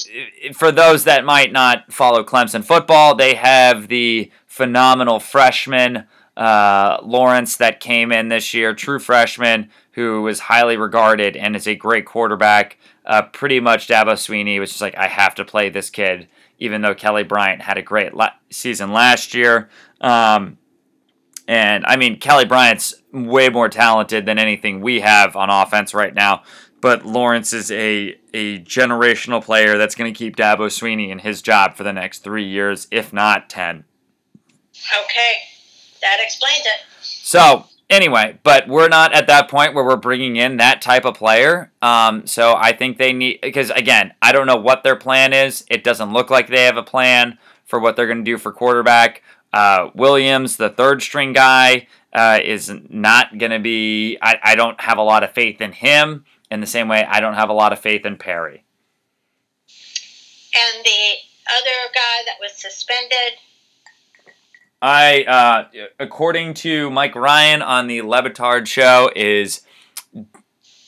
for 0.54 0.72
those 0.72 1.04
that 1.06 1.26
might 1.26 1.52
not 1.52 1.92
follow 1.92 2.24
Clemson 2.24 2.64
football, 2.64 3.16
they 3.16 3.36
have 3.36 3.88
the 3.88 4.32
phenomenal 4.46 5.20
freshman 5.20 6.06
uh, 6.36 7.00
Lawrence 7.04 7.58
that 7.58 7.80
came 7.80 8.12
in 8.12 8.28
this 8.28 8.54
year, 8.54 8.74
true 8.74 9.00
freshman 9.00 9.70
who 9.94 10.22
was 10.22 10.42
highly 10.42 10.78
regarded 10.78 11.36
and 11.36 11.56
is 11.56 11.68
a 11.68 11.76
great 11.76 12.06
quarterback. 12.06 12.78
Uh, 13.04 13.24
pretty 13.24 13.60
much 13.60 13.88
Dabo 13.88 14.14
Swinney 14.14 14.60
was 14.60 14.70
just 14.70 14.82
like, 14.82 14.96
I 14.96 15.08
have 15.08 15.34
to 15.36 15.46
play 15.46 15.70
this 15.70 15.90
kid, 15.90 16.28
even 16.60 16.82
though 16.82 16.94
Kelly 16.94 17.24
Bryant 17.24 17.64
had 17.64 17.80
a 17.80 17.82
great 17.82 18.14
la- 18.14 18.34
season 18.52 18.92
last 18.92 19.34
year. 19.34 19.70
Um, 20.00 20.60
and 21.48 21.86
I 21.86 21.96
mean, 21.96 22.20
Kelly 22.20 22.46
Bryant's 22.46 22.94
way 23.12 23.50
more 23.50 23.70
talented 23.70 24.26
than 24.26 24.38
anything 24.38 24.82
we 24.82 25.00
have 25.00 25.36
on 25.36 25.50
offense 25.50 25.94
right 25.94 26.14
now 26.14 26.44
but 26.82 27.06
Lawrence 27.06 27.54
is 27.54 27.72
a 27.72 28.18
a 28.34 28.60
generational 28.60 29.44
player 29.44 29.78
that's 29.78 29.96
going 29.96 30.14
to 30.14 30.18
keep 30.18 30.36
Dabo 30.36 30.68
Swinney 30.68 31.10
in 31.10 31.20
his 31.20 31.42
job 31.42 31.76
for 31.76 31.84
the 31.84 31.94
next 31.94 32.20
three 32.20 32.46
years, 32.46 32.88
if 32.92 33.12
not 33.12 33.50
ten. 33.50 33.86
Okay, 34.94 35.34
that 36.02 36.18
explains 36.22 36.66
it. 36.66 36.86
So 37.02 37.66
anyway, 37.90 38.40
but 38.44 38.68
we're 38.68 38.90
not 38.90 39.14
at 39.14 39.28
that 39.28 39.50
point 39.50 39.74
where 39.74 39.84
we're 39.84 39.96
bringing 39.96 40.36
in 40.36 40.58
that 40.58 40.82
type 40.82 41.06
of 41.06 41.16
player. 41.16 41.72
Um, 41.82 42.28
so 42.28 42.56
I 42.56 42.74
think 42.74 42.98
they 42.98 43.12
need 43.12 43.40
because 43.42 43.70
again, 43.72 44.14
I 44.22 44.32
don't 44.32 44.48
know 44.48 44.58
what 44.58 44.84
their 44.84 44.96
plan 44.96 45.34
is. 45.34 45.66
It 45.70 45.84
doesn't 45.84 46.14
look 46.14 46.30
like 46.30 46.48
they 46.48 46.66
have 46.66 46.78
a 46.78 46.84
plan 46.84 47.40
for 47.66 47.80
what 47.80 47.96
they're 47.96 48.08
going 48.08 48.24
to 48.24 48.32
do 48.32 48.38
for 48.38 48.52
quarterback. 48.54 49.24
Uh, 49.58 49.90
Williams, 49.96 50.58
the 50.58 50.70
third 50.70 51.02
string 51.02 51.34
guy, 51.34 51.88
uh, 52.14 52.40
is 52.46 52.72
not 52.90 53.40
going 53.40 53.52
to 53.52 53.58
be. 53.58 54.16
I, 54.22 54.38
I 54.44 54.56
don't 54.56 54.80
have 54.80 55.00
a 55.00 55.02
lot 55.02 55.24
of 55.24 55.32
faith 55.32 55.62
in 55.62 55.72
him 55.72 56.26
in 56.52 56.62
the 56.62 56.68
same 56.68 56.88
way 56.88 57.04
I 57.04 57.20
don't 57.22 57.34
have 57.34 57.50
a 57.50 57.54
lot 57.54 57.74
of 57.74 57.80
faith 57.80 58.06
in 58.06 58.18
Perry. 58.18 58.64
And 60.54 60.86
the 60.86 61.14
other 61.50 61.92
guy 61.92 62.24
that 62.28 62.36
was 62.40 62.52
suspended. 62.54 63.40
I, 64.80 65.24
uh, 65.24 65.88
according 66.00 66.54
to 66.56 66.92
Mike 66.92 67.16
Ryan 67.16 67.64
on 67.64 67.88
the 67.88 68.04
Le 68.04 68.22
Batard 68.22 68.68
show, 68.68 69.10
is 69.16 69.64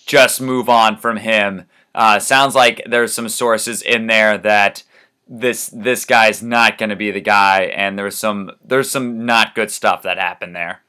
just 0.05 0.39
move 0.41 0.69
on 0.69 0.95
from 0.95 1.17
him. 1.17 1.65
Uh, 1.95 2.19
sounds 2.19 2.53
like 2.53 2.83
there's 2.85 3.13
some 3.13 3.29
sources 3.29 3.81
in 3.81 4.05
there 4.05 4.37
that 4.37 4.83
this 5.29 5.67
this 5.67 6.05
guy's 6.05 6.41
not 6.41 6.79
going 6.79 6.89
to 6.89 6.95
be 6.95 7.11
the 7.11 7.21
guy, 7.21 7.65
and 7.65 7.97
there's 7.97 8.17
some 8.17 8.51
there's 8.65 8.89
some 8.89 9.25
not 9.25 9.53
good 9.53 9.69
stuff 9.69 10.01
that 10.01 10.17
happened 10.17 10.55
there. 10.55 10.81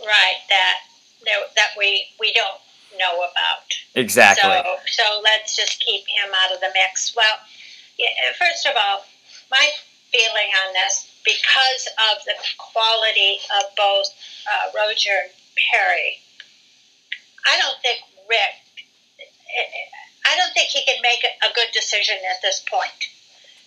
Right, 0.00 0.40
that 0.48 0.76
that 1.54 1.68
we 1.76 2.06
we 2.18 2.32
don't 2.32 2.58
know 2.98 3.16
about. 3.18 3.68
Exactly. 3.94 4.50
So 4.50 4.76
so 4.86 5.20
let's 5.22 5.54
just 5.54 5.84
keep 5.84 6.08
him 6.08 6.32
out 6.42 6.54
of 6.54 6.60
the 6.60 6.70
mix. 6.74 7.14
Well, 7.14 7.36
yeah, 7.98 8.08
uh, 8.28 8.32
first 8.38 8.66
of 8.66 8.72
all, 8.82 9.04
my 9.50 9.68
feeling 10.10 10.50
on 10.66 10.72
this, 10.72 11.12
because 11.24 11.86
of 12.10 12.24
the 12.24 12.34
quality 12.56 13.38
of 13.60 13.76
both 13.76 14.08
uh, 14.48 14.72
Rosier 14.74 15.28
and 15.28 15.32
Perry, 15.70 16.16
I 17.46 17.60
don't 17.60 17.76
think 17.82 18.00
Rick. 18.28 18.56
Uh, 19.20 19.60
uh, 19.60 20.32
I 20.32 20.36
don't 20.36 20.54
think 20.54 20.68
he 20.68 20.82
can 20.84 20.96
make 21.02 21.20
a 21.24 21.52
good 21.52 21.68
decision 21.74 22.16
at 22.30 22.40
this 22.40 22.64
point 22.70 23.12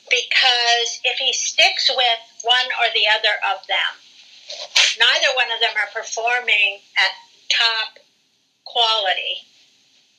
because 0.10 1.02
if 1.04 1.18
he 1.18 1.34
sticks 1.34 1.90
with 1.90 2.22
one 2.44 2.70
or 2.82 2.88
the 2.94 3.06
other 3.10 3.36
of 3.54 3.66
them, 3.66 3.92
neither 5.00 5.30
one 5.36 5.50
of 5.50 5.60
them 5.60 5.74
are 5.78 5.90
performing 5.94 6.82
at 6.98 7.12
top 7.50 7.98
quality. 8.66 9.42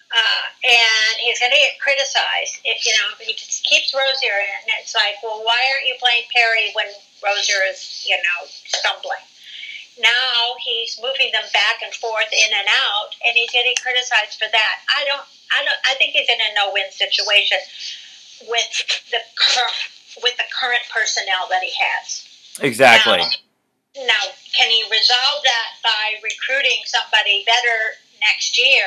Uh, 0.07 0.47
and 0.63 1.15
he's 1.19 1.43
going 1.43 1.51
to 1.51 1.59
get 1.59 1.83
criticized 1.83 2.63
if 2.63 2.87
you 2.87 2.95
know 2.95 3.11
he 3.19 3.35
just 3.35 3.67
keeps 3.67 3.91
Rosier 3.91 4.39
in, 4.39 4.63
and 4.71 4.79
it's 4.79 4.95
like, 4.95 5.19
well, 5.19 5.43
why 5.43 5.59
aren't 5.75 5.87
you 5.91 5.99
playing 5.99 6.23
Perry 6.31 6.71
when 6.79 6.87
Rosier 7.27 7.67
is 7.67 8.07
you 8.07 8.15
know 8.15 8.47
stumbling? 8.47 9.27
Now 9.99 10.55
he's 10.63 10.95
moving 11.03 11.35
them 11.35 11.47
back 11.51 11.83
and 11.83 11.91
forth 11.91 12.31
in 12.31 12.51
and 12.55 12.69
out, 12.87 13.19
and 13.27 13.35
he's 13.35 13.51
getting 13.51 13.75
criticized 13.83 14.39
for 14.39 14.47
that. 14.47 14.77
I 14.95 15.03
don't, 15.11 15.27
I 15.51 15.65
don't, 15.67 15.81
I 15.91 15.99
think 15.99 16.15
he's 16.15 16.31
in 16.31 16.39
a 16.39 16.55
no-win 16.55 16.87
situation 16.95 17.59
with 18.49 19.03
the 19.11 19.19
current 19.37 19.73
with 20.23 20.37
the 20.37 20.49
current 20.53 20.83
personnel 20.93 21.47
that 21.51 21.63
he 21.63 21.73
has. 21.79 22.25
Exactly. 22.61 23.19
Now, 23.19 23.29
now, 23.97 24.25
can 24.57 24.71
he 24.71 24.83
resolve 24.91 25.41
that 25.45 25.69
by 25.83 26.21
recruiting 26.23 26.85
somebody 26.85 27.45
better 27.47 27.97
next 28.21 28.59
year? 28.59 28.85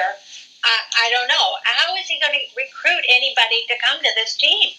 I, 0.64 1.06
I 1.06 1.10
don't 1.10 1.28
know. 1.28 1.56
How 1.64 1.96
is 1.96 2.08
he 2.08 2.20
going 2.20 2.34
to 2.34 2.46
recruit 2.56 3.06
anybody 3.10 3.66
to 3.70 3.76
come 3.84 3.98
to 4.04 4.10
this 4.16 4.36
team 4.36 4.72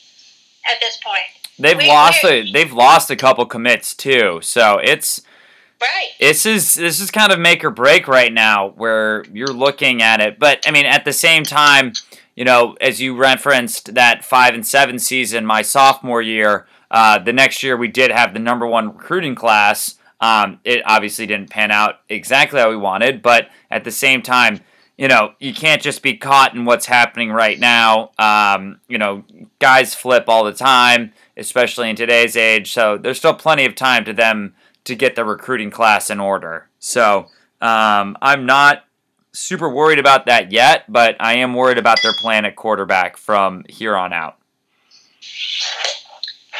at 0.70 0.78
this 0.80 0.98
point? 1.02 1.24
They've 1.58 1.76
we, 1.76 1.88
lost 1.88 2.24
a, 2.24 2.50
they've 2.50 2.72
lost 2.72 3.10
a 3.10 3.16
couple 3.16 3.44
commits 3.46 3.94
too, 3.94 4.40
so 4.42 4.78
it's 4.78 5.20
right. 5.80 6.08
This 6.18 6.46
is 6.46 6.74
this 6.74 7.00
is 7.00 7.10
kind 7.10 7.32
of 7.32 7.38
make 7.38 7.64
or 7.64 7.70
break 7.70 8.08
right 8.08 8.32
now, 8.32 8.70
where 8.70 9.24
you're 9.32 9.52
looking 9.52 10.00
at 10.00 10.20
it. 10.20 10.38
But 10.38 10.66
I 10.66 10.70
mean, 10.70 10.86
at 10.86 11.04
the 11.04 11.12
same 11.12 11.44
time, 11.44 11.92
you 12.40 12.44
know, 12.46 12.74
as 12.80 13.02
you 13.02 13.14
referenced 13.14 13.94
that 13.96 14.24
five 14.24 14.54
and 14.54 14.66
seven 14.66 14.98
season, 14.98 15.44
my 15.44 15.60
sophomore 15.60 16.22
year. 16.22 16.66
Uh, 16.90 17.18
the 17.18 17.34
next 17.34 17.62
year 17.62 17.76
we 17.76 17.86
did 17.86 18.10
have 18.10 18.32
the 18.32 18.40
number 18.40 18.66
one 18.66 18.96
recruiting 18.96 19.34
class. 19.34 19.96
Um, 20.22 20.58
it 20.64 20.80
obviously 20.86 21.26
didn't 21.26 21.50
pan 21.50 21.70
out 21.70 21.96
exactly 22.08 22.58
how 22.58 22.70
we 22.70 22.78
wanted, 22.78 23.20
but 23.20 23.50
at 23.70 23.84
the 23.84 23.90
same 23.90 24.22
time, 24.22 24.60
you 24.96 25.06
know, 25.06 25.34
you 25.38 25.52
can't 25.52 25.82
just 25.82 26.02
be 26.02 26.16
caught 26.16 26.54
in 26.54 26.64
what's 26.64 26.86
happening 26.86 27.30
right 27.30 27.60
now. 27.60 28.12
Um, 28.18 28.80
you 28.88 28.96
know, 28.96 29.22
guys 29.58 29.94
flip 29.94 30.24
all 30.26 30.44
the 30.44 30.54
time, 30.54 31.12
especially 31.36 31.90
in 31.90 31.96
today's 31.96 32.38
age. 32.38 32.72
So 32.72 32.96
there's 32.96 33.18
still 33.18 33.34
plenty 33.34 33.66
of 33.66 33.74
time 33.74 34.06
to 34.06 34.14
them 34.14 34.54
to 34.84 34.94
get 34.94 35.14
the 35.14 35.26
recruiting 35.26 35.70
class 35.70 36.08
in 36.08 36.18
order. 36.18 36.70
So 36.78 37.26
um, 37.60 38.16
I'm 38.22 38.46
not 38.46 38.84
super 39.32 39.68
worried 39.68 39.98
about 39.98 40.26
that 40.26 40.52
yet, 40.52 40.84
but 40.88 41.16
I 41.20 41.34
am 41.34 41.54
worried 41.54 41.78
about 41.78 41.98
their 42.02 42.12
plan 42.20 42.44
at 42.44 42.56
quarterback 42.56 43.16
from 43.16 43.64
here 43.68 43.96
on 43.96 44.12
out. 44.12 44.38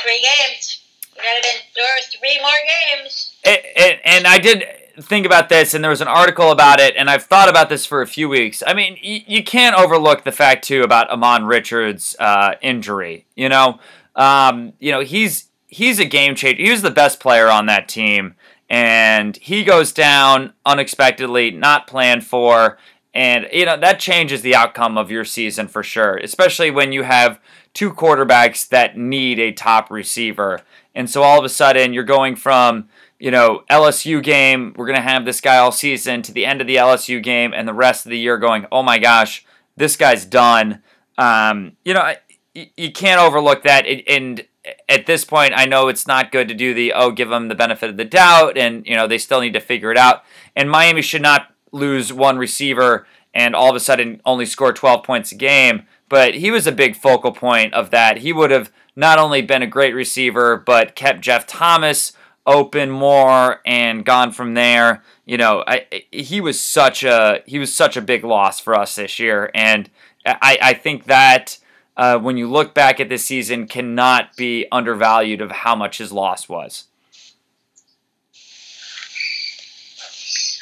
Three 0.02 0.20
games. 0.22 0.82
You 1.16 1.22
got 1.22 1.42
to 1.42 1.48
endure 1.48 1.98
three 2.18 2.38
more 2.40 2.50
games. 2.96 3.36
It, 3.44 3.62
it, 3.76 4.00
and 4.04 4.26
I 4.26 4.38
did 4.38 4.64
think 5.02 5.26
about 5.26 5.48
this, 5.48 5.74
and 5.74 5.82
there 5.84 5.90
was 5.90 6.00
an 6.00 6.08
article 6.08 6.50
about 6.50 6.80
it, 6.80 6.94
and 6.96 7.10
I've 7.10 7.24
thought 7.24 7.48
about 7.48 7.68
this 7.68 7.84
for 7.86 8.02
a 8.02 8.06
few 8.06 8.28
weeks. 8.28 8.62
I 8.66 8.74
mean, 8.74 8.96
y- 9.04 9.24
you 9.26 9.44
can't 9.44 9.76
overlook 9.76 10.24
the 10.24 10.32
fact 10.32 10.64
too 10.64 10.82
about 10.82 11.10
Ahmmon 11.10 11.46
Richards' 11.48 12.16
uh, 12.18 12.54
injury. 12.62 13.26
You 13.34 13.48
know, 13.48 13.80
um, 14.16 14.72
you 14.78 14.92
know 14.92 15.00
he's 15.00 15.48
he's 15.66 15.98
a 15.98 16.04
game 16.04 16.34
changer. 16.34 16.62
He 16.62 16.70
was 16.70 16.82
the 16.82 16.90
best 16.90 17.20
player 17.20 17.48
on 17.48 17.66
that 17.66 17.88
team, 17.88 18.34
and 18.70 19.36
he 19.36 19.64
goes 19.64 19.92
down 19.92 20.54
unexpectedly, 20.64 21.50
not 21.50 21.86
planned 21.86 22.24
for, 22.24 22.78
and 23.12 23.46
you 23.52 23.66
know 23.66 23.76
that 23.76 24.00
changes 24.00 24.40
the 24.40 24.54
outcome 24.54 24.96
of 24.96 25.10
your 25.10 25.24
season 25.24 25.68
for 25.68 25.82
sure. 25.82 26.16
Especially 26.16 26.70
when 26.70 26.92
you 26.92 27.02
have 27.02 27.40
two 27.74 27.92
quarterbacks 27.92 28.66
that 28.68 28.96
need 28.96 29.38
a 29.38 29.52
top 29.52 29.90
receiver, 29.90 30.62
and 30.94 31.10
so 31.10 31.22
all 31.22 31.38
of 31.38 31.44
a 31.44 31.50
sudden 31.50 31.92
you're 31.92 32.04
going 32.04 32.36
from 32.36 32.88
you 33.20 33.30
know, 33.30 33.62
LSU 33.70 34.22
game, 34.22 34.72
we're 34.76 34.86
going 34.86 34.96
to 34.96 35.02
have 35.02 35.26
this 35.26 35.42
guy 35.42 35.58
all 35.58 35.70
season 35.70 36.22
to 36.22 36.32
the 36.32 36.46
end 36.46 36.62
of 36.62 36.66
the 36.66 36.76
LSU 36.76 37.22
game 37.22 37.52
and 37.54 37.68
the 37.68 37.74
rest 37.74 38.06
of 38.06 38.10
the 38.10 38.18
year 38.18 38.38
going, 38.38 38.66
oh 38.72 38.82
my 38.82 38.98
gosh, 38.98 39.44
this 39.76 39.94
guy's 39.94 40.24
done. 40.24 40.82
Um, 41.18 41.76
you 41.84 41.92
know, 41.92 42.14
you 42.54 42.90
can't 42.92 43.20
overlook 43.20 43.62
that. 43.64 43.84
And 44.08 44.42
at 44.88 45.06
this 45.06 45.24
point, 45.24 45.52
I 45.56 45.64
know 45.66 45.88
it's 45.88 46.06
not 46.06 46.32
good 46.32 46.48
to 46.48 46.54
do 46.54 46.74
the, 46.74 46.92
oh, 46.92 47.10
give 47.10 47.28
them 47.28 47.48
the 47.48 47.54
benefit 47.54 47.90
of 47.90 47.96
the 47.96 48.04
doubt. 48.04 48.58
And, 48.58 48.86
you 48.86 48.94
know, 48.94 49.06
they 49.06 49.18
still 49.18 49.40
need 49.40 49.54
to 49.54 49.60
figure 49.60 49.90
it 49.90 49.98
out. 49.98 50.22
And 50.54 50.70
Miami 50.70 51.02
should 51.02 51.22
not 51.22 51.54
lose 51.72 52.12
one 52.12 52.38
receiver 52.38 53.06
and 53.32 53.54
all 53.54 53.70
of 53.70 53.76
a 53.76 53.80
sudden 53.80 54.20
only 54.24 54.44
score 54.44 54.72
12 54.72 55.04
points 55.04 55.32
a 55.32 55.36
game. 55.36 55.86
But 56.08 56.34
he 56.34 56.50
was 56.50 56.66
a 56.66 56.72
big 56.72 56.96
focal 56.96 57.32
point 57.32 57.72
of 57.74 57.90
that. 57.90 58.18
He 58.18 58.32
would 58.32 58.50
have 58.50 58.72
not 58.96 59.18
only 59.18 59.42
been 59.42 59.62
a 59.62 59.66
great 59.66 59.94
receiver, 59.94 60.56
but 60.56 60.96
kept 60.96 61.20
Jeff 61.20 61.46
Thomas 61.46 62.12
open 62.46 62.90
more 62.90 63.60
and 63.64 64.04
gone 64.04 64.32
from 64.32 64.54
there. 64.54 65.04
You 65.24 65.38
know, 65.38 65.62
I, 65.66 65.86
he 66.10 66.40
was 66.40 66.58
such 66.58 67.04
a 67.04 67.42
he 67.46 67.60
was 67.60 67.72
such 67.72 67.96
a 67.96 68.02
big 68.02 68.24
loss 68.24 68.58
for 68.58 68.74
us 68.74 68.96
this 68.96 69.20
year, 69.20 69.50
and 69.54 69.88
I, 70.26 70.58
I 70.60 70.74
think 70.74 71.04
that 71.04 71.58
uh, 71.96 72.18
when 72.18 72.36
you 72.36 72.48
look 72.48 72.74
back 72.74 73.00
at 73.00 73.08
this 73.08 73.24
season, 73.24 73.66
cannot 73.66 74.36
be 74.36 74.66
undervalued 74.72 75.40
of 75.40 75.50
how 75.50 75.74
much 75.74 75.98
his 75.98 76.12
loss 76.12 76.48
was. 76.48 76.84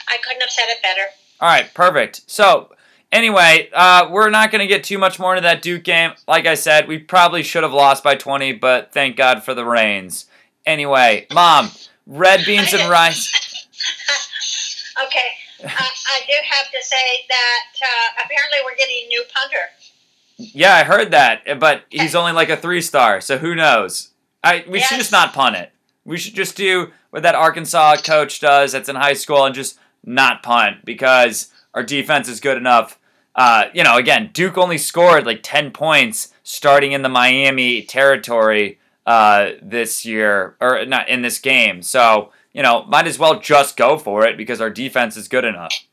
I 0.09 0.17
couldn't 0.25 0.41
have 0.41 0.51
said 0.51 0.67
it 0.69 0.83
better. 0.83 1.03
All 1.41 1.49
right, 1.49 1.73
perfect. 1.75 2.29
So. 2.31 2.73
Anyway, 3.11 3.71
uh, 3.73 4.07
we're 4.11 4.29
not 4.29 4.51
going 4.51 4.61
to 4.61 4.67
get 4.67 4.85
too 4.85 4.99
much 4.99 5.19
more 5.19 5.33
into 5.35 5.41
that 5.41 5.63
Duke 5.63 5.83
game. 5.83 6.11
Like 6.27 6.45
I 6.45 6.55
said, 6.55 6.87
we 6.87 6.99
probably 6.99 7.43
should 7.43 7.63
have 7.63 7.73
lost 7.73 8.05
by 8.05 8.17
20, 8.17 8.53
but 8.53 8.93
thank 8.93 9.17
God 9.17 9.43
for 9.43 9.55
the 9.55 9.65
rains. 9.65 10.27
Anyway, 10.67 11.27
mom, 11.33 11.71
red 12.07 12.45
beans 12.45 12.75
and 12.75 12.91
rice. 12.91 13.33
okay, 15.07 15.31
uh, 15.65 15.69
I 15.69 16.21
do 16.27 16.35
have 16.51 16.71
to 16.71 16.83
say 16.83 17.25
that 17.31 17.65
uh, 17.81 18.25
apparently 18.25 18.59
we're 18.67 18.77
getting 18.77 19.05
a 19.07 19.09
new 19.09 19.25
punter. 19.35 19.65
Yeah, 20.39 20.75
I 20.75 20.85
heard 20.85 21.11
that, 21.11 21.59
but 21.59 21.83
he's 21.91 22.15
only 22.15 22.33
like 22.33 22.49
a 22.49 22.57
three 22.57 22.81
star, 22.81 23.21
so 23.21 23.39
who 23.39 23.55
knows? 23.55 24.11
I 24.43 24.65
we 24.69 24.79
yes. 24.79 24.89
should 24.89 24.99
just 24.99 25.13
not 25.13 25.35
punt 25.35 25.57
it. 25.57 25.73
We 26.05 26.17
should 26.17 26.35
just 26.35 26.57
do 26.57 26.93
what 27.11 27.25
that 27.25 27.35
Arkansas 27.35 27.97
coach 28.05 28.41
does 28.41 28.73
that's 28.73 28.89
in 28.89 28.97
high 28.97 29.15
school 29.15 29.45
and 29.45 29.55
just 29.55 29.79
not 30.05 30.43
punt 30.43 30.85
because 30.85 31.49
our 31.75 31.83
defense 31.83 32.29
is 32.29 32.41
good 32.41 32.57
enough. 32.57 32.99
Uh, 33.35 33.65
you 33.75 33.83
know, 33.83 33.97
again, 33.97 34.31
Duke 34.33 34.57
only 34.57 34.79
scored 34.79 35.27
like 35.27 35.41
10 35.43 35.71
points 35.73 36.33
starting 36.43 36.93
in 36.93 37.03
the 37.03 37.09
Miami 37.09 37.83
territory 37.83 38.79
uh, 39.07 39.51
this 39.61 40.05
year 40.05 40.57
or 40.61 40.85
not 40.87 41.09
in 41.09 41.23
this 41.23 41.39
game. 41.39 41.83
So 41.83 42.31
you 42.53 42.63
know, 42.63 42.85
might 42.85 43.07
as 43.07 43.19
well 43.19 43.39
just 43.39 43.77
go 43.77 43.99
for 43.99 44.27
it 44.27 44.37
because 44.37 44.61
our 44.61 44.71
defense 44.71 45.17
is 45.17 45.29
good 45.29 45.45
enough. 45.45 45.73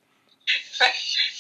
Right. 0.81 0.91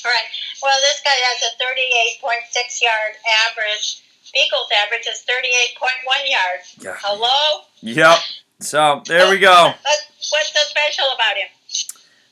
right. 0.05 0.44
Well, 0.61 0.79
this 0.81 1.01
guy 1.03 1.11
has 1.11 1.41
a 1.43 1.63
38.6 1.63 2.81
yard 2.81 3.15
average. 3.49 4.01
Feagles' 4.25 4.71
average 4.85 5.07
is 5.07 5.23
38.1 5.27 6.29
yards. 6.29 6.75
Yeah. 6.79 6.95
Hello? 7.01 7.63
Yep. 7.81 8.17
So 8.61 9.01
there 9.05 9.29
we 9.29 9.37
go. 9.39 9.73
What's 9.83 10.53
so 10.53 10.59
special 10.67 11.05
about 11.13 11.35
him? 11.37 11.47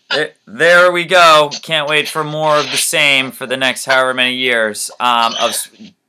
There- 0.09 0.33
There 0.47 0.91
we 0.91 1.05
go. 1.05 1.49
Can't 1.61 1.87
wait 1.87 2.07
for 2.09 2.23
more 2.23 2.57
of 2.57 2.69
the 2.71 2.77
same 2.77 3.31
for 3.31 3.45
the 3.45 3.57
next 3.57 3.85
however 3.85 4.13
many 4.13 4.35
years 4.35 4.89
um, 4.99 5.33
of 5.39 5.53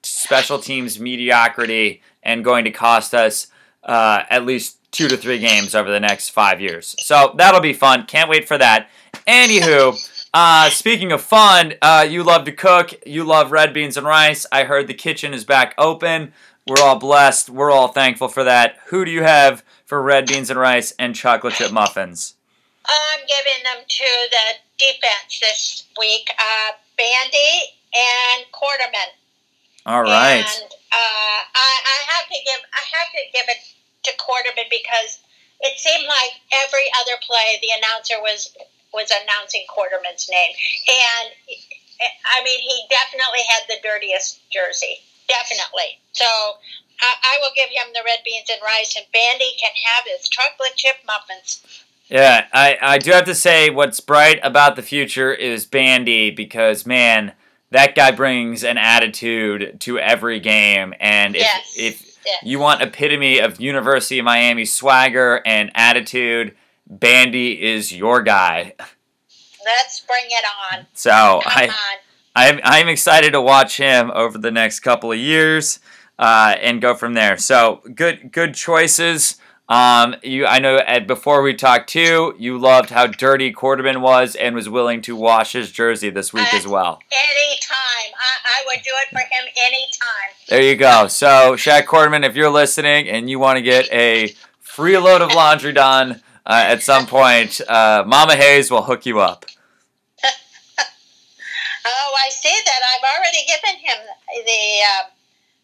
special 0.02 0.58
teams 0.58 0.98
mediocrity 1.00 2.02
and 2.22 2.44
going 2.44 2.64
to 2.64 2.70
cost 2.70 3.14
us 3.14 3.48
uh, 3.82 4.22
at 4.30 4.44
least 4.46 4.78
two 4.92 5.08
to 5.08 5.16
three 5.16 5.38
games 5.38 5.74
over 5.74 5.90
the 5.90 6.00
next 6.00 6.30
five 6.30 6.60
years. 6.60 6.94
So 7.00 7.34
that'll 7.36 7.60
be 7.60 7.72
fun. 7.72 8.06
Can't 8.06 8.30
wait 8.30 8.46
for 8.48 8.56
that. 8.58 8.88
Anywho, 9.26 9.96
uh, 10.34 10.68
speaking 10.68 11.12
of 11.12 11.22
fun, 11.22 11.74
uh, 11.80 12.04
you 12.08 12.24
love 12.24 12.44
to 12.44 12.52
cook. 12.52 12.92
You 13.06 13.22
love 13.22 13.52
red 13.52 13.72
beans 13.72 13.96
and 13.96 14.04
rice. 14.04 14.44
I 14.50 14.64
heard 14.64 14.88
the 14.88 14.94
kitchen 14.94 15.32
is 15.32 15.44
back 15.44 15.74
open. 15.78 16.32
We're 16.66 16.82
all 16.82 16.98
blessed. 16.98 17.50
We're 17.50 17.70
all 17.70 17.88
thankful 17.88 18.26
for 18.26 18.42
that. 18.42 18.76
Who 18.86 19.04
do 19.04 19.12
you 19.12 19.22
have 19.22 19.62
for 19.86 20.02
red 20.02 20.26
beans 20.26 20.50
and 20.50 20.58
rice 20.58 20.92
and 20.98 21.14
chocolate 21.14 21.54
chip 21.54 21.70
muffins? 21.70 22.34
I'm 22.84 23.20
giving 23.20 23.62
them 23.62 23.84
to 23.86 24.10
the 24.30 24.58
defense 24.76 25.38
this 25.40 25.86
week. 25.98 26.28
Uh, 26.36 26.72
Bandy 26.98 27.78
and 27.94 28.44
Quarterman. 28.52 29.14
All 29.86 30.02
right. 30.02 30.42
And 30.42 30.64
uh, 30.64 31.38
I, 31.54 31.70
I 31.84 31.98
have 32.10 32.26
to 32.26 32.38
give 32.44 32.60
I 32.74 32.82
have 32.98 33.08
to 33.12 33.22
give 33.32 33.46
it 33.48 33.62
to 34.04 34.10
Quarterman 34.18 34.68
because 34.68 35.20
it 35.60 35.78
seemed 35.78 36.06
like 36.08 36.40
every 36.64 36.90
other 37.00 37.20
play 37.22 37.60
the 37.62 37.70
announcer 37.78 38.20
was 38.20 38.52
was 38.94 39.10
announcing 39.10 39.66
Quarterman's 39.68 40.30
name, 40.30 40.54
and 40.88 41.26
I 42.30 42.42
mean 42.44 42.60
he 42.60 42.86
definitely 42.88 43.42
had 43.50 43.66
the 43.68 43.82
dirtiest 43.82 44.40
jersey, 44.50 44.98
definitely. 45.28 45.98
So. 46.12 46.26
I, 47.00 47.14
I 47.24 47.38
will 47.40 47.50
give 47.56 47.70
him 47.70 47.92
the 47.92 48.02
red 48.06 48.20
beans 48.24 48.48
and 48.48 48.60
rice, 48.62 48.94
and 48.96 49.04
Bandy 49.12 49.50
can 49.60 49.72
have 49.84 50.04
his 50.06 50.28
chocolate 50.28 50.76
chip 50.76 50.94
muffins. 51.04 51.60
Yeah, 52.08 52.46
I, 52.52 52.78
I 52.80 52.98
do 52.98 53.10
have 53.10 53.24
to 53.24 53.34
say 53.34 53.68
what's 53.68 53.98
bright 53.98 54.38
about 54.44 54.76
the 54.76 54.82
future 54.82 55.34
is 55.34 55.66
Bandy 55.66 56.30
because 56.30 56.86
man, 56.86 57.32
that 57.72 57.96
guy 57.96 58.12
brings 58.12 58.62
an 58.62 58.78
attitude 58.78 59.80
to 59.80 59.98
every 59.98 60.38
game, 60.38 60.94
and 61.00 61.34
if 61.34 61.42
Yes. 61.42 61.74
if 61.76 62.18
Yes. 62.24 62.38
you 62.44 62.60
want 62.60 62.80
epitome 62.80 63.40
of 63.40 63.60
University 63.60 64.20
of 64.20 64.24
Miami 64.24 64.64
swagger 64.64 65.42
and 65.44 65.72
attitude, 65.74 66.56
Bandy 66.86 67.62
is 67.62 67.92
your 67.92 68.22
guy. 68.22 68.74
Let's 69.64 70.00
bring 70.00 70.24
it 70.28 70.44
on. 70.72 70.86
So 70.92 71.10
Come 71.10 71.42
I 71.46 71.66
on. 71.68 71.98
I'm 72.36 72.60
I'm 72.64 72.88
excited 72.88 73.32
to 73.32 73.40
watch 73.40 73.76
him 73.76 74.10
over 74.12 74.38
the 74.38 74.50
next 74.50 74.80
couple 74.80 75.12
of 75.12 75.18
years 75.18 75.78
uh, 76.18 76.56
and 76.60 76.80
go 76.80 76.94
from 76.94 77.14
there. 77.14 77.36
So 77.38 77.80
good 77.94 78.32
good 78.32 78.54
choices. 78.54 79.36
Um, 79.66 80.16
you 80.22 80.44
I 80.44 80.58
know 80.58 80.80
before 81.06 81.40
we 81.40 81.54
talked 81.54 81.88
too, 81.88 82.34
you 82.38 82.58
loved 82.58 82.90
how 82.90 83.06
dirty 83.06 83.52
Quarterman 83.52 84.02
was 84.02 84.34
and 84.34 84.54
was 84.54 84.68
willing 84.68 85.00
to 85.02 85.16
wash 85.16 85.52
his 85.52 85.72
jersey 85.72 86.10
this 86.10 86.32
week 86.32 86.52
as 86.52 86.66
well. 86.66 87.00
Anytime. 87.10 88.12
I, 88.14 88.36
I 88.44 88.64
would 88.66 88.82
do 88.82 88.90
it 89.02 89.08
for 89.10 89.20
him 89.20 89.48
anytime. 89.64 90.30
There 90.48 90.62
you 90.62 90.76
go. 90.76 91.08
So 91.08 91.54
Shaq 91.54 91.84
Quarterman, 91.84 92.26
if 92.26 92.36
you're 92.36 92.50
listening 92.50 93.08
and 93.08 93.30
you 93.30 93.38
want 93.38 93.56
to 93.56 93.62
get 93.62 93.90
a 93.90 94.34
free 94.60 94.98
load 94.98 95.22
of 95.22 95.32
laundry 95.32 95.72
done 95.72 96.20
uh, 96.46 96.64
at 96.68 96.82
some 96.82 97.06
point, 97.06 97.60
uh, 97.68 98.04
Mama 98.06 98.36
Hayes 98.36 98.70
will 98.70 98.82
hook 98.82 99.06
you 99.06 99.20
up. 99.20 99.46
Oh, 101.86 102.16
I 102.24 102.30
see 102.30 102.48
that. 102.64 102.80
I've 102.94 103.16
already 103.18 103.44
given 103.46 103.78
him 103.78 103.98
the 104.46 104.80
uh, 104.80 105.10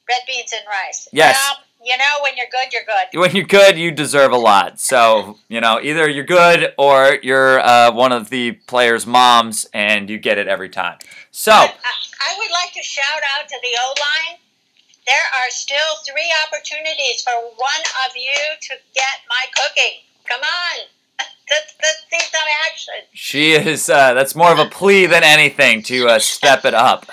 red 0.07 0.21
beans 0.27 0.53
and 0.53 0.67
rice. 0.69 1.09
Yes. 1.13 1.39
Well, 1.49 1.65
you 1.83 1.97
know, 1.97 2.19
when 2.23 2.37
you're 2.37 2.51
good, 2.53 2.73
you're 2.73 2.85
good. 2.85 3.19
when 3.19 3.35
you're 3.35 3.47
good, 3.47 3.79
you 3.79 3.91
deserve 3.91 4.33
a 4.33 4.37
lot. 4.37 4.79
So, 4.79 5.39
you 5.49 5.63
know, 5.63 5.81
either 5.83 6.09
you're 6.11 6.25
good 6.27 6.75
or 6.77 7.19
you're 7.23 7.61
uh, 7.61 7.93
one 7.93 8.13
of 8.13 8.29
the 8.29 8.53
players' 8.53 9.07
moms 9.07 9.67
and 9.73 10.11
you 10.11 10.19
get 10.19 10.37
it 10.37 10.47
every 10.47 10.69
time. 10.69 10.99
So, 11.31 11.53
I, 11.53 11.71
I 11.71 12.35
would 12.37 12.51
like 12.51 12.75
to 12.75 12.83
shout 12.83 13.23
out 13.39 13.49
to 13.49 13.59
the 13.63 13.79
O 13.81 13.95
line. 13.99 14.39
There 15.07 15.17
are 15.17 15.51
still 15.51 15.97
three 16.07 16.31
opportunities 16.47 17.23
for 17.23 17.33
one 17.33 17.83
of 18.07 18.15
you 18.15 18.37
to 18.61 18.75
get 18.95 19.25
my 19.31 19.45
cooking. 19.57 20.01
Come 20.31 20.41
on. 20.41 20.87
Let's, 21.51 21.75
let's 21.83 22.05
see 22.09 22.31
some 22.31 22.49
action. 22.71 22.95
she 23.13 23.53
is, 23.53 23.91
uh, 23.91 24.15
that's 24.15 24.37
more 24.37 24.53
of 24.53 24.61
a 24.61 24.67
plea 24.67 25.07
than 25.07 25.25
anything 25.25 25.83
to 25.85 26.07
uh, 26.07 26.19
step 26.21 26.65
it 26.65 26.75
up. 26.75 27.07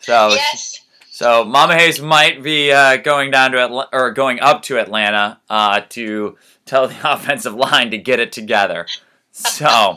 So, 0.00 0.30
Yes. 0.30 0.80
so 1.08 1.44
Mama 1.44 1.76
Hayes 1.76 2.00
might 2.00 2.42
be 2.42 2.72
uh, 2.72 2.96
going 2.96 3.30
down 3.30 3.52
to 3.52 3.58
Atla- 3.62 3.88
or 3.92 4.10
going 4.10 4.40
up 4.40 4.62
to 4.62 4.78
Atlanta 4.78 5.38
uh, 5.48 5.82
to 5.90 6.36
tell 6.66 6.88
the 6.88 6.96
offensive 7.12 7.54
line 7.54 7.92
to 7.92 7.98
get 7.98 8.18
it 8.18 8.32
together. 8.32 8.86
So, 9.30 9.96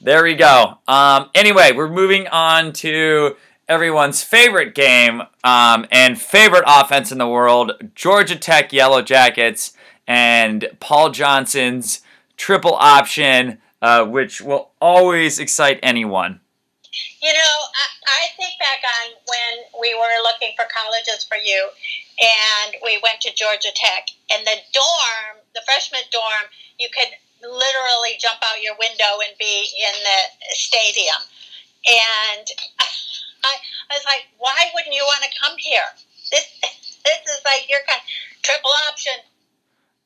there 0.00 0.22
we 0.22 0.34
go. 0.34 0.78
Um, 0.86 1.30
anyway, 1.34 1.72
we're 1.72 1.88
moving 1.90 2.26
on 2.28 2.72
to 2.74 3.36
everyone's 3.68 4.22
favorite 4.22 4.74
game 4.74 5.22
um, 5.44 5.86
and 5.90 6.20
favorite 6.20 6.64
offense 6.66 7.10
in 7.10 7.18
the 7.18 7.28
world 7.28 7.72
Georgia 7.94 8.36
Tech 8.36 8.72
Yellow 8.72 9.00
Jackets 9.02 9.72
and 10.08 10.66
Paul 10.80 11.10
Johnson's 11.10 12.00
triple 12.38 12.74
option, 12.74 13.58
uh, 13.82 14.06
which 14.06 14.40
will 14.40 14.70
always 14.80 15.38
excite 15.38 15.78
anyone. 15.82 16.40
You 17.20 17.32
know, 17.32 17.54
I, 17.76 17.86
I 18.08 18.22
think 18.40 18.58
back 18.58 18.80
on 18.82 19.14
when 19.28 19.80
we 19.80 19.94
were 19.94 20.18
looking 20.24 20.56
for 20.56 20.64
colleges 20.72 21.22
for 21.28 21.36
you, 21.36 21.68
and 22.18 22.74
we 22.82 22.98
went 23.04 23.20
to 23.20 23.34
Georgia 23.36 23.70
Tech, 23.74 24.08
and 24.32 24.46
the 24.46 24.56
dorm, 24.72 25.44
the 25.54 25.60
freshman 25.68 26.02
dorm, 26.10 26.48
you 26.80 26.88
could 26.88 27.12
literally 27.42 28.18
jump 28.18 28.40
out 28.42 28.62
your 28.62 28.74
window 28.80 29.20
and 29.22 29.36
be 29.38 29.68
in 29.76 29.94
the 30.02 30.20
stadium. 30.56 31.20
And 31.86 32.46
I, 32.80 33.54
I 33.90 33.94
was 33.94 34.06
like, 34.08 34.26
why 34.38 34.72
wouldn't 34.74 34.94
you 34.94 35.04
want 35.04 35.22
to 35.22 35.30
come 35.38 35.54
here? 35.58 35.86
This, 36.32 36.48
this 37.04 37.20
is 37.28 37.40
like 37.44 37.68
your 37.68 37.80
kind 37.86 38.00
of 38.00 38.42
triple 38.42 38.74
option. 38.90 39.14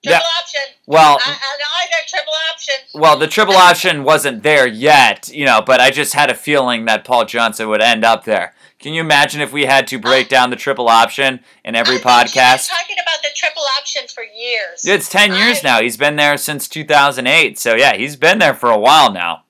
Yeah. 0.03 0.21
Option. 0.41 0.61
Well, 0.87 1.19
I, 1.25 1.31
I 1.31 1.57
know 1.59 1.71
I 1.79 1.87
got 1.91 2.09
triple 2.09 2.33
option. 2.51 2.75
Well, 2.95 3.17
the 3.17 3.29
triple 3.29 3.55
option 3.55 4.03
wasn't 4.03 4.43
there 4.43 4.67
yet, 4.67 5.31
you 5.33 5.47
know, 5.47 5.63
but 5.65 5.81
I 5.81 5.91
just 5.91 6.15
had 6.15 6.29
a 6.29 6.35
feeling 6.35 6.87
that 6.87 7.05
Paul 7.05 7.25
Johnson 7.25 7.69
would 7.69 7.81
end 7.81 8.05
up 8.05 8.25
there. 8.25 8.55
Can 8.81 8.95
you 8.95 9.01
imagine 9.01 9.41
if 9.41 9.53
we 9.53 9.67
had 9.67 9.87
to 9.89 9.99
break 9.99 10.27
ah. 10.27 10.31
down 10.31 10.51
the 10.51 10.57
triple 10.57 10.89
option 10.89 11.41
in 11.65 11.77
every 11.77 11.97
I've 11.97 12.03
been 12.03 12.13
podcast? 12.13 12.69
talking 12.69 12.97
about 13.01 13.23
the 13.23 13.29
triple 13.37 13.63
option 13.79 14.03
for 14.13 14.25
years. 14.25 14.85
It's 14.85 15.09
10 15.09 15.35
years 15.35 15.59
I- 15.59 15.63
now. 15.63 15.81
He's 15.81 15.97
been 15.97 16.17
there 16.17 16.37
since 16.37 16.67
2008. 16.67 17.59
So, 17.59 17.77
yeah, 17.77 17.95
he's 17.95 18.17
been 18.17 18.39
there 18.39 18.55
for 18.55 18.71
a 18.71 18.79
while 18.79 19.13
now. 19.13 19.45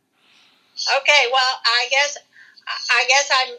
Okay, 1.00 1.28
well, 1.30 1.60
I 1.64 1.86
guess 1.90 2.18
I 2.90 3.04
guess 3.08 3.30
I'm 3.30 3.54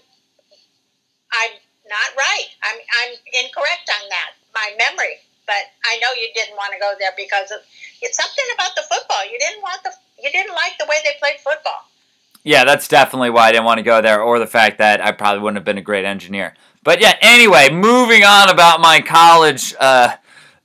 I'm 1.31 1.53
not 1.87 2.09
right. 2.17 2.49
I'm 2.63 2.79
I'm 3.01 3.13
incorrect 3.33 3.89
on 3.89 4.09
that. 4.09 4.33
My 4.53 4.73
memory, 4.77 5.21
but 5.45 5.63
I 5.85 5.97
know 5.99 6.09
you 6.19 6.29
didn't 6.33 6.55
want 6.55 6.73
to 6.73 6.79
go 6.79 6.93
there 6.99 7.11
because 7.17 7.51
of 7.51 7.59
it's 8.01 8.17
something 8.17 8.45
about 8.55 8.75
the 8.75 8.83
football. 8.83 9.23
You 9.25 9.39
didn't 9.39 9.61
want 9.61 9.83
the 9.83 9.91
you 10.21 10.31
didn't 10.31 10.55
like 10.55 10.77
the 10.79 10.85
way 10.85 10.97
they 11.03 11.11
played 11.19 11.39
football. 11.39 11.89
Yeah, 12.43 12.65
that's 12.65 12.87
definitely 12.87 13.29
why 13.29 13.47
I 13.47 13.51
didn't 13.53 13.65
want 13.65 13.77
to 13.77 13.83
go 13.83 14.01
there, 14.01 14.21
or 14.21 14.37
the 14.37 14.47
fact 14.47 14.77
that 14.79 14.99
I 14.99 15.11
probably 15.13 15.41
wouldn't 15.41 15.57
have 15.57 15.65
been 15.65 15.77
a 15.77 15.81
great 15.81 16.05
engineer. 16.05 16.53
But 16.83 16.99
yeah, 16.99 17.15
anyway, 17.21 17.69
moving 17.71 18.23
on 18.23 18.49
about 18.49 18.81
my 18.81 18.99
college 18.99 19.73
uh, 19.79 20.15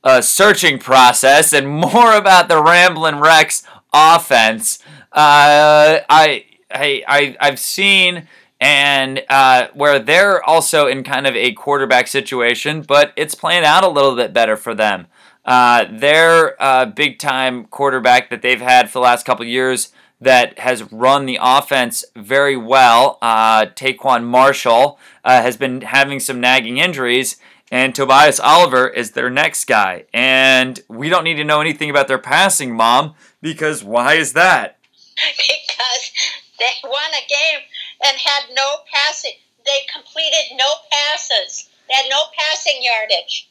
uh, 0.03 0.21
searching 0.21 0.79
process 0.79 1.53
and 1.53 1.69
more 1.69 2.17
about 2.17 2.49
the 2.49 2.61
Ramblin' 2.61 3.21
Wreck 3.21 3.53
offense. 3.93 4.81
Uh, 5.13 6.03
I, 6.09 6.45
I, 6.71 7.05
I, 7.07 7.37
I've 7.41 7.59
seen 7.59 8.27
and 8.61 9.23
uh, 9.29 9.69
where 9.75 9.99
they're 9.99 10.43
also 10.43 10.87
in 10.87 11.05
kind 11.05 11.27
of 11.27 11.37
a 11.37 11.53
quarterback 11.53 12.09
situation, 12.09 12.83
but 12.83 13.13
it's 13.17 13.35
playing 13.35 13.65
out 13.65 13.85
a 13.85 13.89
little 13.89 14.17
bit 14.17 14.33
better 14.33 14.57
for 14.57 14.75
them. 14.75 15.07
Uh, 15.45 15.87
their 15.91 16.61
uh, 16.63 16.85
big 16.87 17.19
time 17.19 17.65
quarterback 17.67 18.31
that 18.31 18.43
they've 18.43 18.61
had 18.61 18.89
for 18.89 18.99
the 18.99 19.05
last 19.05 19.25
couple 19.25 19.47
years 19.47 19.93
that 20.21 20.59
has 20.59 20.93
run 20.93 21.27
the 21.27 21.39
offense 21.41 22.05
very 22.17 22.57
well, 22.57 23.19
uh, 23.23 23.67
TaQuon 23.67 24.25
Marshall, 24.25 24.99
uh, 25.25 25.43
has 25.43 25.57
been 25.57 25.83
having 25.83 26.19
some 26.19 26.41
nagging 26.41 26.79
injuries. 26.79 27.37
And 27.71 27.95
Tobias 27.95 28.41
Oliver 28.41 28.89
is 28.89 29.13
their 29.13 29.31
next 29.31 29.67
guy. 29.67 30.05
And 30.13 30.81
we 30.89 31.09
don't 31.09 31.25
need 31.25 31.37
to 31.37 31.45
know 31.45 31.61
anything 31.61 31.91
about 31.91 32.09
their 32.09 32.19
passing, 32.19 32.75
Mom, 32.75 33.15
because 33.41 33.85
why 33.85 34.15
is 34.15 34.33
that? 34.33 34.79
because 35.37 36.11
they 36.59 36.67
won 36.83 37.13
a 37.13 37.27
game 37.29 37.61
and 38.05 38.17
had 38.17 38.55
no 38.55 38.69
passing. 38.93 39.33
They 39.65 39.81
completed 39.93 40.57
no 40.57 40.67
passes. 40.91 41.69
They 41.89 41.95
had 41.95 42.07
no 42.09 42.19
passing 42.37 42.81
yardage. 42.83 43.49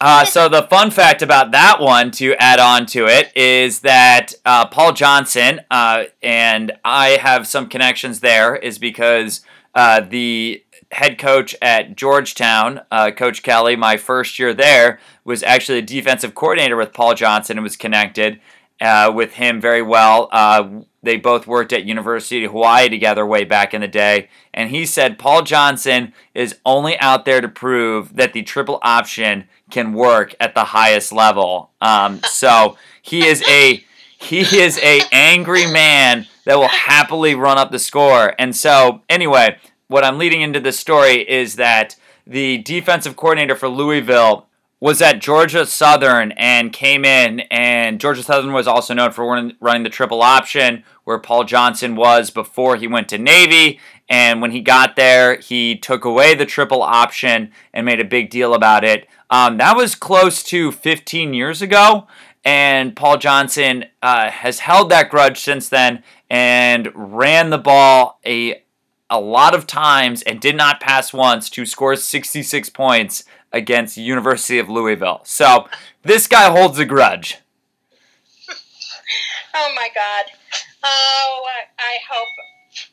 Uh, 0.00 0.24
so 0.24 0.48
the 0.48 0.64
fun 0.64 0.90
fact 0.90 1.22
about 1.22 1.52
that 1.52 1.80
one 1.80 2.10
to 2.10 2.34
add 2.34 2.58
on 2.58 2.84
to 2.84 3.06
it 3.06 3.34
is 3.36 3.80
that 3.80 4.34
uh, 4.44 4.66
Paul 4.66 4.92
Johnson 4.92 5.60
uh, 5.70 6.04
and 6.22 6.72
I 6.84 7.10
have 7.20 7.46
some 7.46 7.68
connections 7.68 8.20
there 8.20 8.54
is 8.56 8.78
because 8.78 9.40
uh, 9.74 10.00
the 10.00 10.62
head 10.92 11.16
coach 11.16 11.56
at 11.62 11.96
Georgetown, 11.96 12.82
uh, 12.90 13.12
Coach 13.12 13.42
Kelly, 13.42 13.76
my 13.76 13.96
first 13.96 14.38
year 14.38 14.52
there 14.52 14.98
was 15.24 15.42
actually 15.42 15.78
a 15.78 15.82
defensive 15.82 16.34
coordinator 16.34 16.76
with 16.76 16.92
Paul 16.92 17.14
Johnson 17.14 17.56
and 17.56 17.64
was 17.64 17.76
connected. 17.76 18.40
Uh, 18.84 19.10
with 19.10 19.32
him 19.32 19.60
very 19.60 19.82
well. 19.82 20.28
Uh, 20.30 20.82
they 21.02 21.16
both 21.16 21.46
worked 21.46 21.72
at 21.72 21.84
University 21.84 22.44
of 22.44 22.52
Hawaii 22.52 22.88
together 22.88 23.26
way 23.26 23.44
back 23.44 23.72
in 23.72 23.80
the 23.80 23.88
day, 23.88 24.28
and 24.52 24.70
he 24.70 24.84
said 24.86 25.18
Paul 25.18 25.42
Johnson 25.42 26.12
is 26.34 26.56
only 26.64 26.98
out 26.98 27.24
there 27.24 27.40
to 27.40 27.48
prove 27.48 28.16
that 28.16 28.32
the 28.34 28.42
triple 28.42 28.78
option 28.82 29.48
can 29.70 29.92
work 29.94 30.34
at 30.38 30.54
the 30.54 30.64
highest 30.64 31.12
level. 31.12 31.70
Um, 31.80 32.20
so 32.24 32.76
he 33.00 33.26
is 33.26 33.42
a 33.48 33.84
he 34.18 34.40
is 34.40 34.78
a 34.78 35.02
angry 35.12 35.66
man 35.66 36.26
that 36.44 36.58
will 36.58 36.68
happily 36.68 37.34
run 37.34 37.58
up 37.58 37.70
the 37.70 37.78
score. 37.78 38.34
And 38.38 38.54
so 38.54 39.02
anyway, 39.08 39.58
what 39.88 40.04
I'm 40.04 40.18
leading 40.18 40.42
into 40.42 40.60
this 40.60 40.78
story 40.78 41.28
is 41.28 41.56
that 41.56 41.96
the 42.26 42.58
defensive 42.58 43.16
coordinator 43.16 43.54
for 43.54 43.68
Louisville 43.68 44.46
was 44.84 45.00
at 45.00 45.18
Georgia 45.18 45.64
Southern 45.64 46.32
and 46.32 46.70
came 46.70 47.06
in, 47.06 47.40
and 47.50 47.98
Georgia 47.98 48.22
Southern 48.22 48.52
was 48.52 48.66
also 48.66 48.92
known 48.92 49.12
for 49.12 49.24
running 49.58 49.82
the 49.82 49.88
triple 49.88 50.20
option, 50.20 50.84
where 51.04 51.18
Paul 51.18 51.44
Johnson 51.44 51.96
was 51.96 52.28
before 52.28 52.76
he 52.76 52.86
went 52.86 53.08
to 53.08 53.16
Navy. 53.16 53.80
And 54.10 54.42
when 54.42 54.50
he 54.50 54.60
got 54.60 54.94
there, 54.94 55.38
he 55.38 55.74
took 55.74 56.04
away 56.04 56.34
the 56.34 56.44
triple 56.44 56.82
option 56.82 57.50
and 57.72 57.86
made 57.86 57.98
a 57.98 58.04
big 58.04 58.28
deal 58.28 58.52
about 58.52 58.84
it. 58.84 59.08
Um, 59.30 59.56
that 59.56 59.74
was 59.74 59.94
close 59.94 60.42
to 60.42 60.70
15 60.70 61.32
years 61.32 61.62
ago, 61.62 62.06
and 62.44 62.94
Paul 62.94 63.16
Johnson 63.16 63.86
uh, 64.02 64.28
has 64.28 64.58
held 64.58 64.90
that 64.90 65.08
grudge 65.08 65.40
since 65.40 65.66
then 65.66 66.02
and 66.28 66.90
ran 66.94 67.48
the 67.48 67.56
ball 67.56 68.20
a 68.26 68.62
a 69.10 69.20
lot 69.20 69.54
of 69.54 69.66
times 69.66 70.22
and 70.22 70.40
did 70.40 70.56
not 70.56 70.80
pass 70.80 71.12
once 71.12 71.48
to 71.50 71.64
score 71.64 71.94
66 71.94 72.70
points 72.70 73.24
against 73.54 73.96
University 73.96 74.58
of 74.58 74.68
Louisville. 74.68 75.20
So 75.24 75.68
this 76.02 76.26
guy 76.26 76.50
holds 76.50 76.78
a 76.78 76.84
grudge. 76.84 77.38
oh 79.54 79.72
my 79.74 79.88
God! 79.94 80.32
Oh, 80.82 81.46
I 81.78 81.96
hope 82.10 82.28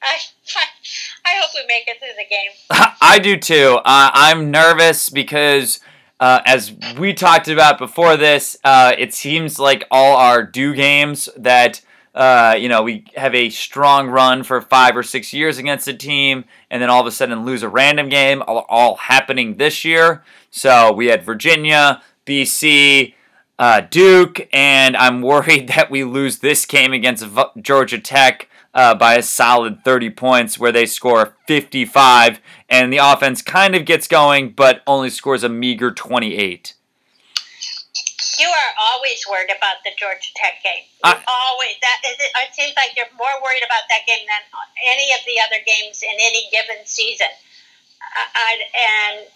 I, 0.01 0.17
I 1.25 1.41
hope 1.41 1.49
we 1.53 1.61
make 1.67 1.87
it 1.87 1.99
through 1.99 2.15
the 2.17 2.29
game. 2.29 2.93
I 3.01 3.19
do 3.19 3.35
too. 3.35 3.79
Uh, 3.83 4.11
I'm 4.13 4.51
nervous 4.51 5.09
because. 5.09 5.79
Uh, 6.19 6.39
as 6.45 6.71
we 6.99 7.15
talked 7.15 7.47
about 7.47 7.79
before 7.79 8.15
this, 8.15 8.55
uh, 8.63 8.93
it 8.95 9.11
seems 9.11 9.57
like 9.57 9.83
all 9.89 10.15
our 10.17 10.43
do 10.43 10.75
games 10.75 11.27
that 11.35 11.81
uh, 12.13 12.55
you 12.59 12.67
know, 12.67 12.83
we 12.83 13.05
have 13.15 13.33
a 13.33 13.49
strong 13.49 14.09
run 14.09 14.43
for 14.43 14.59
five 14.61 14.97
or 14.97 15.03
six 15.03 15.31
years 15.33 15.57
against 15.57 15.87
a 15.87 15.93
team, 15.93 16.43
and 16.69 16.81
then 16.81 16.89
all 16.89 17.01
of 17.01 17.07
a 17.07 17.11
sudden 17.11 17.45
lose 17.45 17.63
a 17.63 17.69
random 17.69 18.09
game, 18.09 18.43
all, 18.45 18.65
all 18.67 18.95
happening 18.95 19.55
this 19.55 19.85
year. 19.85 20.23
So 20.49 20.91
we 20.91 21.07
had 21.07 21.23
Virginia, 21.23 22.01
BC, 22.25 23.13
uh, 23.57 23.81
Duke, 23.81 24.47
and 24.51 24.97
I'm 24.97 25.21
worried 25.21 25.69
that 25.69 25.89
we 25.89 26.03
lose 26.03 26.39
this 26.39 26.65
game 26.65 26.91
against 26.91 27.25
Georgia 27.61 27.99
Tech 27.99 28.49
uh, 28.73 28.95
by 28.95 29.15
a 29.15 29.21
solid 29.21 29.83
30 29.83 30.09
points, 30.11 30.59
where 30.59 30.71
they 30.71 30.85
score 30.85 31.37
55, 31.47 32.41
and 32.69 32.91
the 32.91 32.97
offense 32.97 33.41
kind 33.41 33.75
of 33.75 33.85
gets 33.85 34.07
going, 34.07 34.51
but 34.51 34.81
only 34.85 35.09
scores 35.09 35.43
a 35.43 35.49
meager 35.49 35.91
28. 35.91 36.73
You 38.41 38.49
are 38.49 38.73
always 38.81 39.21
worried 39.29 39.53
about 39.53 39.85
the 39.85 39.93
Georgia 39.93 40.33
Tech 40.33 40.65
game. 40.65 40.89
I, 41.05 41.21
always. 41.29 41.77
That 41.77 42.01
is, 42.09 42.17
it 42.17 42.53
seems 42.57 42.73
like 42.73 42.97
you're 42.97 43.13
more 43.13 43.37
worried 43.45 43.61
about 43.61 43.85
that 43.93 44.01
game 44.09 44.25
than 44.25 44.41
any 44.81 45.13
of 45.13 45.21
the 45.29 45.37
other 45.45 45.61
games 45.61 46.01
in 46.01 46.17
any 46.17 46.49
given 46.49 46.81
season. 46.85 47.29
I, 48.17 48.65
and 48.73 49.29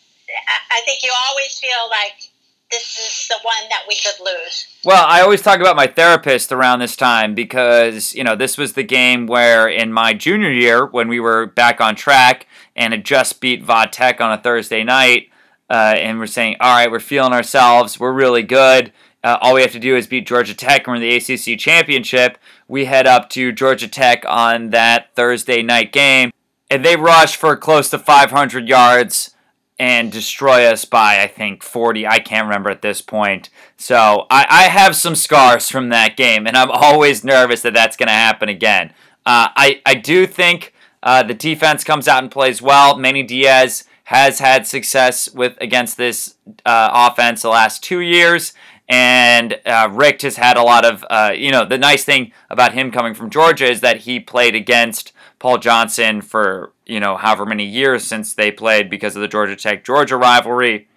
I 0.74 0.82
think 0.86 1.04
you 1.04 1.14
always 1.30 1.54
feel 1.60 1.86
like 1.94 2.34
this 2.72 2.98
is 2.98 3.28
the 3.28 3.38
one 3.44 3.70
that 3.70 3.84
we 3.88 3.96
could 3.96 4.20
lose. 4.26 4.66
Well, 4.84 5.06
I 5.08 5.22
always 5.22 5.44
talk 5.44 5.60
about 5.60 5.76
my 5.76 5.86
therapist 5.86 6.52
around 6.52 6.80
this 6.80 6.96
time 6.96 7.36
because, 7.36 8.16
you 8.16 8.24
know, 8.24 8.36
this 8.36 8.58
was 8.58 8.74
the 8.74 8.84
game 8.84 9.28
where 9.28 9.68
in 9.68 9.94
my 9.94 10.16
junior 10.16 10.52
year, 10.52 10.84
when 10.86 11.08
we 11.08 11.20
were 11.20 11.46
back 11.46 11.80
on 11.80 11.96
track 11.96 12.48
and 12.76 12.92
had 12.92 13.06
just 13.06 13.40
beat 13.40 13.62
Va 13.62 13.88
Tech 13.92 14.20
on 14.20 14.32
a 14.32 14.42
Thursday 14.42 14.84
night, 14.84 15.30
uh, 15.70 15.96
and 15.98 16.20
we're 16.20 16.28
saying, 16.28 16.58
all 16.60 16.76
right, 16.76 16.92
we're 16.92 17.00
feeling 17.00 17.34
ourselves, 17.34 18.00
we're 18.00 18.14
really 18.14 18.44
good. 18.44 18.92
Uh, 19.24 19.40
all 19.42 19.56
we 19.56 19.62
have 19.62 19.72
to 19.72 19.80
do 19.80 19.96
is 19.96 20.06
beat 20.06 20.28
Georgia 20.28 20.54
Tech 20.54 20.82
and 20.82 20.88
we're 20.88 20.96
in 20.96 21.02
the 21.02 21.16
ACC 21.16 21.58
championship. 21.58 22.38
We 22.68 22.86
head 22.86 23.08
up 23.08 23.30
to 23.32 23.52
Georgia 23.52 23.88
Tech 23.88 24.24
on 24.28 24.70
that 24.70 25.16
Thursday 25.16 25.64
night 25.64 25.92
game, 25.92 26.32
and 26.70 26.86
they 26.86 26.96
rush 26.96 27.36
for 27.36 27.56
close 27.56 27.90
to 27.90 27.98
500 27.98 28.70
yards 28.70 29.32
and 29.78 30.12
destroy 30.12 30.66
us 30.66 30.86
by 30.86 31.22
I 31.22 31.28
think 31.28 31.64
40. 31.64 32.08
I 32.08 32.20
can't 32.20 32.46
remember 32.46 32.70
at 32.70 32.82
this 32.82 33.02
point. 33.02 33.50
So 33.78 34.28
I, 34.30 34.46
I 34.50 34.64
have 34.64 34.96
some 34.96 35.16
scars 35.16 35.70
from 35.70 35.90
that 35.90 36.16
game, 36.16 36.48
and 36.48 36.56
I'm 36.56 36.72
always 36.72 37.24
nervous 37.24 37.62
that 37.64 37.74
that's 37.74 37.98
going 37.98 38.08
to 38.08 38.14
happen 38.14 38.50
again. 38.50 38.92
Uh, 39.26 39.50
I 39.56 39.82
I 39.86 39.96
do 39.96 40.28
think 40.28 40.74
uh, 41.02 41.24
the 41.24 41.34
defense 41.34 41.84
comes 41.84 42.08
out 42.08 42.22
and 42.22 42.32
plays 42.32 42.62
well. 42.62 42.98
Manny 42.98 43.24
Diaz 43.24 43.86
has 44.06 44.40
had 44.40 44.68
success 44.68 45.32
with 45.34 45.58
against 45.60 45.98
this 45.98 46.36
uh, 46.66 47.10
offense 47.12 47.42
the 47.42 47.50
last 47.50 47.84
two 47.84 48.00
years. 48.00 48.54
And 48.88 49.60
uh, 49.66 49.90
Richt 49.92 50.22
has 50.22 50.36
had 50.36 50.58
a 50.58 50.62
lot 50.62 50.86
of, 50.86 51.04
uh, 51.10 51.34
you 51.36 51.52
know, 51.52 51.66
the 51.66 51.80
nice 51.80 52.04
thing 52.04 52.32
about 52.52 52.74
him 52.74 52.92
coming 52.92 53.16
from 53.16 53.32
Georgia 53.32 53.66
is 53.66 53.82
that 53.82 54.02
he 54.02 54.20
played 54.20 54.54
against 54.54 55.12
Paul 55.40 55.58
Johnson 55.58 56.22
for, 56.22 56.72
you 56.86 57.00
know, 57.00 57.18
however 57.18 57.48
many 57.48 57.66
years 57.66 58.04
since 58.04 58.34
they 58.34 58.52
played 58.52 58.92
because 58.92 59.16
of 59.16 59.24
the 59.24 59.28
Georgia 59.28 59.56
Tech 59.56 59.84
Georgia 59.84 60.18
rivalry. 60.18 60.88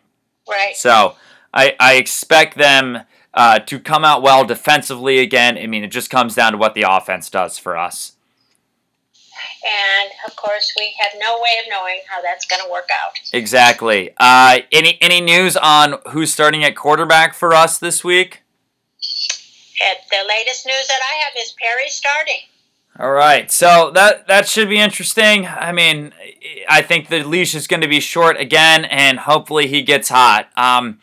Right. 0.46 0.76
So 0.76 1.16
I, 1.54 1.76
I 1.80 1.94
expect 1.94 2.58
them 2.58 3.04
uh, 3.32 3.58
to 3.60 3.80
come 3.80 4.04
out 4.04 4.20
well 4.20 4.44
defensively 4.44 5.18
again. 5.20 5.56
I 5.56 5.66
mean, 5.66 5.82
it 5.82 5.90
just 5.90 6.10
comes 6.10 6.34
down 6.34 6.52
to 6.52 6.58
what 6.58 6.74
the 6.74 6.84
offense 6.86 7.30
does 7.30 7.56
for 7.56 7.78
us. 7.78 8.16
And 9.68 10.11
of 10.26 10.35
course, 10.37 10.72
we 10.78 10.94
have 11.00 11.12
no 11.18 11.40
way 11.40 11.50
of 11.62 11.70
knowing 11.70 12.00
how 12.09 12.22
that's 12.22 12.46
going 12.46 12.62
to 12.64 12.70
work 12.70 12.88
out. 13.02 13.12
Exactly. 13.33 14.14
Uh, 14.16 14.61
any 14.72 14.98
any 15.00 15.20
news 15.20 15.57
on 15.57 15.96
who's 16.11 16.33
starting 16.33 16.64
at 16.64 16.74
quarterback 16.74 17.35
for 17.35 17.52
us 17.52 17.78
this 17.78 18.02
week? 18.02 18.42
And 19.81 19.98
the 20.11 20.26
latest 20.28 20.66
news 20.66 20.87
that 20.88 21.00
I 21.02 21.14
have 21.24 21.33
is 21.37 21.54
Perry 21.61 21.88
starting. 21.88 22.40
All 22.98 23.12
right, 23.12 23.48
so 23.48 23.92
that 23.94 24.26
that 24.26 24.48
should 24.48 24.68
be 24.68 24.78
interesting. 24.78 25.46
I 25.46 25.70
mean, 25.70 26.12
I 26.68 26.83
think 26.83 27.09
the 27.09 27.22
leash 27.22 27.54
is 27.54 27.68
going 27.68 27.83
to 27.83 27.88
be 27.88 28.00
short 28.00 28.40
again, 28.40 28.85
and 28.87 29.20
hopefully 29.20 29.68
he 29.68 29.83
gets 29.83 30.09
hot. 30.09 30.48
Um, 30.57 30.98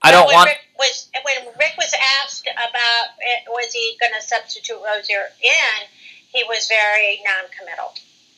I 0.00 0.12
don't 0.12 0.32
want. 0.32 0.48
Rick 0.48 0.60
was 0.78 1.10
when 1.12 1.46
Rick 1.58 1.74
was 1.76 1.92
asked 2.22 2.48
about 2.48 3.06
it, 3.20 3.42
was 3.50 3.70
he 3.72 3.98
going 4.00 4.12
to 4.18 4.26
substitute 4.26 4.78
Rosier 4.82 5.24
in? 5.42 5.88
He 6.36 6.44
was 6.44 6.68
very 6.68 7.22
non-committal. 7.24 7.94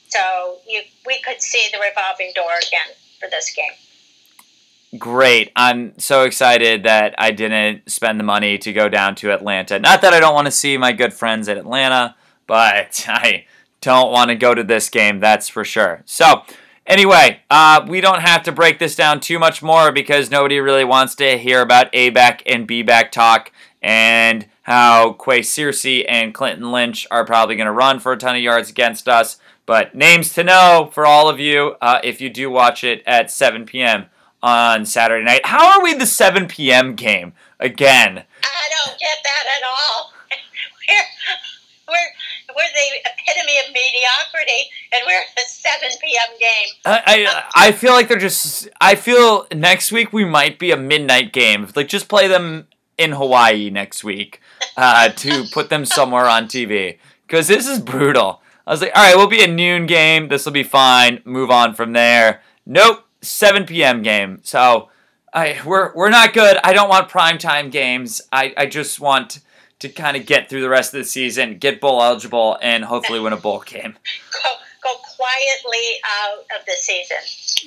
So 0.08 0.58
you, 0.66 0.82
we 1.04 1.20
could 1.20 1.42
see 1.42 1.68
the 1.72 1.78
revolving 1.80 2.32
door 2.34 2.52
again 2.66 2.94
for 3.18 3.28
this 3.28 3.52
game. 3.52 4.98
Great. 4.98 5.50
I'm 5.54 5.98
so 5.98 6.22
excited 6.22 6.84
that 6.84 7.14
I 7.18 7.32
didn't 7.32 7.90
spend 7.90 8.18
the 8.18 8.24
money 8.24 8.56
to 8.58 8.72
go 8.72 8.88
down 8.88 9.16
to 9.16 9.32
Atlanta. 9.32 9.78
Not 9.78 10.00
that 10.02 10.14
I 10.14 10.20
don't 10.20 10.32
want 10.32 10.46
to 10.46 10.52
see 10.52 10.78
my 10.78 10.92
good 10.92 11.12
friends 11.12 11.48
at 11.48 11.58
Atlanta, 11.58 12.14
but 12.46 13.04
I 13.08 13.44
don't 13.80 14.12
want 14.12 14.30
to 14.30 14.37
go 14.37 14.54
to 14.54 14.62
this 14.62 14.88
game, 14.88 15.18
that's 15.18 15.48
for 15.48 15.64
sure. 15.64 16.02
So, 16.06 16.42
anyway, 16.87 17.40
uh, 17.50 17.84
we 17.87 18.00
don't 18.00 18.22
have 18.22 18.44
to 18.44 18.52
break 18.52 18.78
this 18.78 18.96
down 18.96 19.20
too 19.20 19.38
much 19.38 19.62
more 19.62 19.92
because 19.92 20.30
nobody 20.30 20.61
really 20.61 20.84
wants 20.84 21.16
to 21.16 21.37
hear 21.37 21.61
about 21.61 21.88
A 21.92 22.11
back 22.11 22.42
and 22.46 22.66
B 22.66 22.82
back 22.82 23.12
talk. 23.12 23.52
And 23.82 24.46
how 24.68 25.14
Qua 25.14 25.37
Searcy 25.37 26.04
and 26.07 26.35
Clinton 26.35 26.70
Lynch 26.70 27.07
are 27.11 27.24
probably 27.24 27.57
going 27.57 27.64
to 27.66 27.72
run 27.72 27.98
for 27.98 28.12
a 28.12 28.18
ton 28.18 28.37
of 28.37 28.42
yards 28.42 28.68
against 28.68 29.09
us. 29.09 29.38
But 29.64 29.94
names 29.94 30.35
to 30.35 30.44
know 30.44 30.90
for 30.92 31.07
all 31.07 31.31
of 31.31 31.40
you 31.40 31.76
uh, 31.81 32.00
if 32.04 32.20
you 32.20 32.28
do 32.28 32.50
watch 32.50 32.85
it 32.85 33.02
at 33.07 33.31
7 33.31 33.64
p.m. 33.64 34.07
on 34.42 34.85
Saturday 34.85 35.24
night. 35.24 35.46
How 35.46 35.72
are 35.72 35.83
we 35.83 35.94
the 35.94 36.04
7 36.04 36.48
p.m. 36.48 36.94
game 36.94 37.33
again? 37.59 38.24
I 38.42 38.68
don't 38.76 38.98
get 38.98 39.16
that 39.24 39.44
at 39.57 39.62
all. 39.66 40.12
we're, 41.88 41.94
we're, 41.94 42.54
we're 42.54 42.72
the 42.74 43.11
epitome 43.11 43.59
of 43.66 43.72
mediocrity, 43.72 44.68
and 44.92 45.02
we're 45.07 45.24
the 45.35 45.44
7 45.46 45.88
p.m. 45.98 46.38
game. 46.38 46.68
I, 46.85 47.02
I, 47.54 47.68
I 47.68 47.72
feel 47.72 47.92
like 47.92 48.09
they're 48.09 48.18
just. 48.18 48.68
I 48.83 48.96
feel 48.96 49.46
next 49.50 49.92
week 49.92 50.12
we 50.12 50.26
might 50.26 50.59
be 50.59 50.72
a 50.72 50.76
midnight 50.76 51.33
game. 51.33 51.66
Like, 51.74 51.88
just 51.88 52.07
play 52.07 52.28
them 52.28 52.66
in 52.98 53.12
Hawaii 53.12 53.70
next 53.70 54.04
week 54.04 54.42
uh, 54.76 55.08
to 55.10 55.44
put 55.52 55.70
them 55.70 55.84
somewhere 55.84 56.26
on 56.26 56.46
TV 56.46 56.98
because 57.26 57.48
this 57.48 57.66
is 57.66 57.78
brutal. 57.78 58.42
I 58.66 58.70
was 58.70 58.82
like, 58.82 58.92
all 58.94 59.02
right, 59.02 59.16
we'll 59.16 59.28
be 59.28 59.42
a 59.42 59.48
noon 59.48 59.86
game. 59.86 60.28
This 60.28 60.44
will 60.44 60.52
be 60.52 60.62
fine. 60.62 61.22
Move 61.24 61.50
on 61.50 61.74
from 61.74 61.92
there. 61.92 62.42
Nope, 62.66 63.06
7 63.22 63.64
p.m. 63.64 64.02
game. 64.02 64.40
So 64.42 64.90
I 65.32 65.60
we're 65.64 65.94
we're 65.94 66.10
not 66.10 66.32
good. 66.32 66.58
I 66.62 66.72
don't 66.72 66.88
want 66.88 67.08
primetime 67.08 67.70
games. 67.70 68.20
I, 68.32 68.54
I 68.56 68.66
just 68.66 69.00
want 69.00 69.40
to 69.78 69.88
kind 69.88 70.16
of 70.16 70.26
get 70.26 70.48
through 70.48 70.60
the 70.60 70.68
rest 70.68 70.92
of 70.92 70.98
the 70.98 71.04
season, 71.04 71.58
get 71.58 71.80
bowl 71.80 72.02
eligible, 72.02 72.58
and 72.60 72.84
hopefully 72.84 73.20
win 73.20 73.32
a 73.32 73.36
bowl 73.36 73.60
game. 73.60 73.96
Go, 74.32 74.50
go 74.82 74.94
quietly 75.16 76.00
out 76.04 76.40
of 76.58 76.66
the 76.66 76.72
season. 76.72 77.18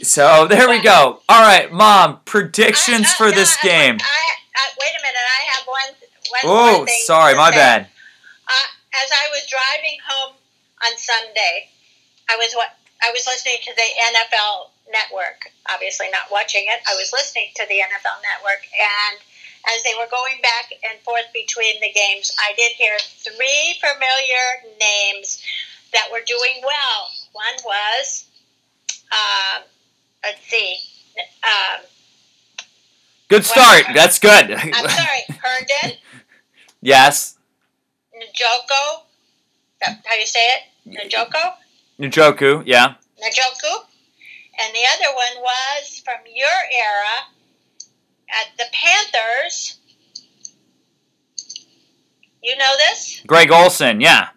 So 0.04 0.48
there 0.48 0.70
we 0.70 0.82
go. 0.82 1.22
All 1.30 1.42
right, 1.42 1.72
Mom, 1.72 2.20
predictions 2.26 3.08
I, 3.08 3.12
I, 3.12 3.18
for 3.18 3.32
this 3.32 3.58
game. 3.62 3.98
I, 4.02 4.68
wait 4.80 4.92
a 4.98 5.02
minute. 5.02 5.18
I 5.18 5.42
have 5.54 5.68
one 5.68 6.01
Oh, 6.44 6.86
sorry, 7.06 7.36
my 7.36 7.52
bad. 7.52 7.88
Uh, 8.48 8.68
as 9.04 9.10
I 9.12 9.30
was 9.32 9.48
driving 9.48 9.98
home 10.08 10.36
on 10.86 10.98
Sunday, 10.98 11.70
I 12.30 12.36
was 12.38 12.54
what 12.54 12.76
I 13.04 13.12
was 13.12 13.26
listening 13.28 13.58
to 13.64 13.74
the 13.76 13.90
NFL 14.12 14.70
Network. 14.92 15.52
Obviously, 15.70 16.10
not 16.12 16.32
watching 16.32 16.66
it. 16.68 16.80
I 16.88 16.96
was 16.96 17.12
listening 17.14 17.50
to 17.56 17.66
the 17.68 17.80
NFL 17.80 18.18
Network, 18.22 18.64
and 18.76 19.20
as 19.76 19.84
they 19.84 19.94
were 19.98 20.10
going 20.10 20.42
back 20.42 20.72
and 20.90 21.00
forth 21.02 21.28
between 21.34 21.80
the 21.82 21.92
games, 21.92 22.32
I 22.40 22.54
did 22.58 22.72
hear 22.74 22.98
three 23.00 23.78
familiar 23.80 24.74
names 24.80 25.44
that 25.94 26.08
were 26.12 26.22
doing 26.26 26.62
well. 26.64 27.00
One 27.34 27.58
was, 27.66 28.26
um, 29.12 29.64
let's 30.24 30.42
see, 30.48 30.78
um, 31.44 31.86
Good 33.32 33.46
start. 33.46 33.86
That's 33.96 34.20
good. 34.20 34.52
I'm 34.52 34.90
sorry, 34.90 35.24
Herndon, 35.42 35.98
yes. 36.82 37.38
Njoko. 38.16 39.04
How 39.82 40.14
do 40.14 40.20
you 40.20 40.26
say 40.26 40.40
it? 40.40 40.62
Njoko. 40.88 41.54
Njoku, 42.00 42.64
yeah. 42.66 42.96
Njoku. 43.18 43.86
And 44.60 44.74
the 44.76 44.86
other 44.94 45.16
one 45.16 45.42
was 45.42 46.02
from 46.04 46.20
your 46.26 46.48
era 46.48 47.28
at 48.30 48.58
the 48.58 48.66
Panthers. 48.72 49.78
You 52.44 52.58
know 52.58 52.74
this? 52.78 53.22
Greg 53.26 53.52
Olsen, 53.52 54.02
yeah. 54.02 54.30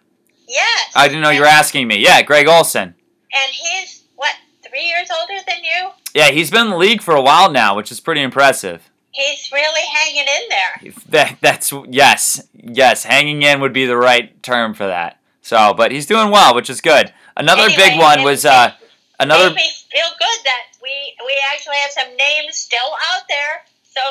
Yes. 0.47 0.91
I 0.95 1.07
didn't 1.07 1.23
know 1.23 1.31
you 1.31 1.41
were 1.41 1.47
asking 1.47 1.87
me. 1.87 1.97
Yeah, 1.97 2.21
Greg 2.21 2.47
Olsen. 2.47 2.93
And 3.33 3.51
he's, 3.51 4.03
what, 4.15 4.33
three 4.67 4.85
years 4.85 5.09
older 5.11 5.41
than 5.47 5.63
you? 5.63 5.89
Yeah, 6.13 6.29
he's 6.29 6.51
been 6.51 6.65
in 6.65 6.69
the 6.69 6.77
league 6.77 7.01
for 7.01 7.15
a 7.15 7.21
while 7.21 7.51
now, 7.51 7.75
which 7.75 7.91
is 7.91 7.99
pretty 7.99 8.21
impressive. 8.21 8.89
He's 9.15 9.49
really 9.51 9.81
hanging 9.93 10.25
in 10.27 10.49
there. 10.49 10.93
That, 11.09 11.37
that's 11.41 11.73
yes, 11.89 12.45
yes. 12.53 13.03
Hanging 13.05 13.41
in 13.43 13.61
would 13.61 13.71
be 13.73 13.85
the 13.85 13.95
right 13.97 14.41
term 14.43 14.73
for 14.73 14.85
that. 14.87 15.19
So, 15.41 15.73
but 15.73 15.91
he's 15.91 16.05
doing 16.05 16.31
well, 16.31 16.53
which 16.53 16.69
is 16.69 16.81
good. 16.81 17.13
Another 17.37 17.63
Anyway, 17.63 17.77
big 17.77 17.99
one 17.99 18.23
was 18.23 18.45
uh, 18.45 18.73
another. 19.19 19.49
Made 19.49 19.55
me 19.55 19.69
feel 19.91 20.09
good 20.19 20.39
that 20.43 20.63
we, 20.83 20.89
we 21.25 21.33
actually 21.53 21.77
have 21.77 21.91
some 21.91 22.15
names 22.17 22.57
still 22.57 22.79
out 23.13 23.23
there. 23.29 23.63
So 23.83 24.01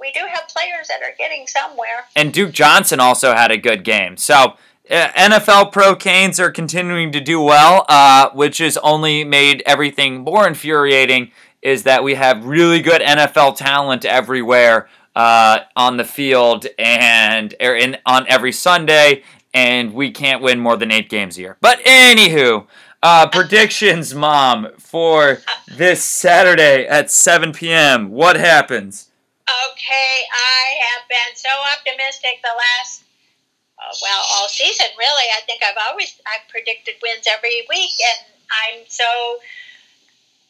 we 0.00 0.10
do 0.12 0.20
have 0.20 0.48
players 0.48 0.88
that 0.88 1.00
are 1.02 1.14
getting 1.16 1.46
somewhere. 1.46 2.06
and 2.16 2.32
Duke 2.32 2.52
Johnson 2.52 2.98
also 3.00 3.34
had 3.34 3.50
a 3.50 3.56
good 3.56 3.84
game. 3.84 4.16
So 4.16 4.54
uh, 4.90 5.08
NFL 5.08 5.70
pro 5.72 5.94
Canes 5.94 6.40
are 6.40 6.50
continuing 6.50 7.12
to 7.12 7.20
do 7.20 7.40
well, 7.40 7.84
uh, 7.88 8.30
which 8.30 8.58
has 8.58 8.76
only 8.78 9.22
made 9.24 9.62
everything 9.66 10.24
more 10.24 10.46
infuriating. 10.46 11.30
Is 11.62 11.82
that 11.84 12.04
we 12.04 12.14
have 12.14 12.44
really 12.44 12.80
good 12.80 13.02
NFL 13.02 13.56
talent 13.56 14.04
everywhere 14.04 14.88
uh, 15.16 15.60
on 15.74 15.96
the 15.96 16.04
field 16.04 16.66
and 16.78 17.54
er, 17.60 17.74
in, 17.74 17.96
on 18.06 18.24
every 18.28 18.52
Sunday, 18.52 19.24
and 19.52 19.92
we 19.92 20.12
can't 20.12 20.40
win 20.40 20.60
more 20.60 20.76
than 20.76 20.92
eight 20.92 21.08
games 21.08 21.36
a 21.36 21.40
year. 21.40 21.56
But 21.60 21.80
anywho, 21.80 22.66
uh, 23.02 23.28
predictions, 23.28 24.14
mom, 24.14 24.68
for 24.78 25.38
this 25.66 26.04
Saturday 26.04 26.86
at 26.86 27.10
7 27.10 27.52
p.m. 27.52 28.10
What 28.10 28.36
happens? 28.36 29.10
Okay, 29.48 30.22
I 30.30 30.76
have 30.92 31.08
been 31.08 31.34
so 31.34 31.48
optimistic 31.74 32.42
the 32.42 32.54
last, 32.56 33.04
uh, 33.78 33.94
well, 34.02 34.22
all 34.34 34.48
season 34.48 34.86
really. 34.98 35.24
I 35.36 35.40
think 35.46 35.62
I've 35.62 35.78
always 35.90 36.20
I've 36.26 36.48
predicted 36.48 36.94
wins 37.02 37.26
every 37.26 37.66
week, 37.68 37.94
and 37.98 38.26
I'm 38.50 38.84
so 38.88 39.04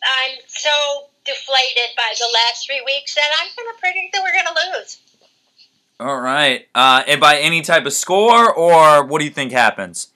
I'm 0.02 0.38
so 0.46 1.08
deflated 1.24 1.94
by 1.96 2.14
the 2.18 2.28
last 2.32 2.66
three 2.66 2.82
weeks 2.84 3.14
that 3.14 3.30
I'm 3.40 3.48
going 3.56 3.74
to 3.74 3.80
predict 3.80 4.14
that 4.14 4.22
we're 4.22 4.32
going 4.32 4.54
to 4.54 4.78
lose. 4.78 4.98
All 6.00 6.20
right. 6.20 6.68
Uh, 6.74 7.02
and 7.08 7.20
by 7.20 7.38
any 7.38 7.60
type 7.60 7.84
of 7.84 7.92
score, 7.92 8.52
or 8.52 9.04
what 9.04 9.18
do 9.18 9.24
you 9.24 9.30
think 9.30 9.50
happens? 9.50 10.12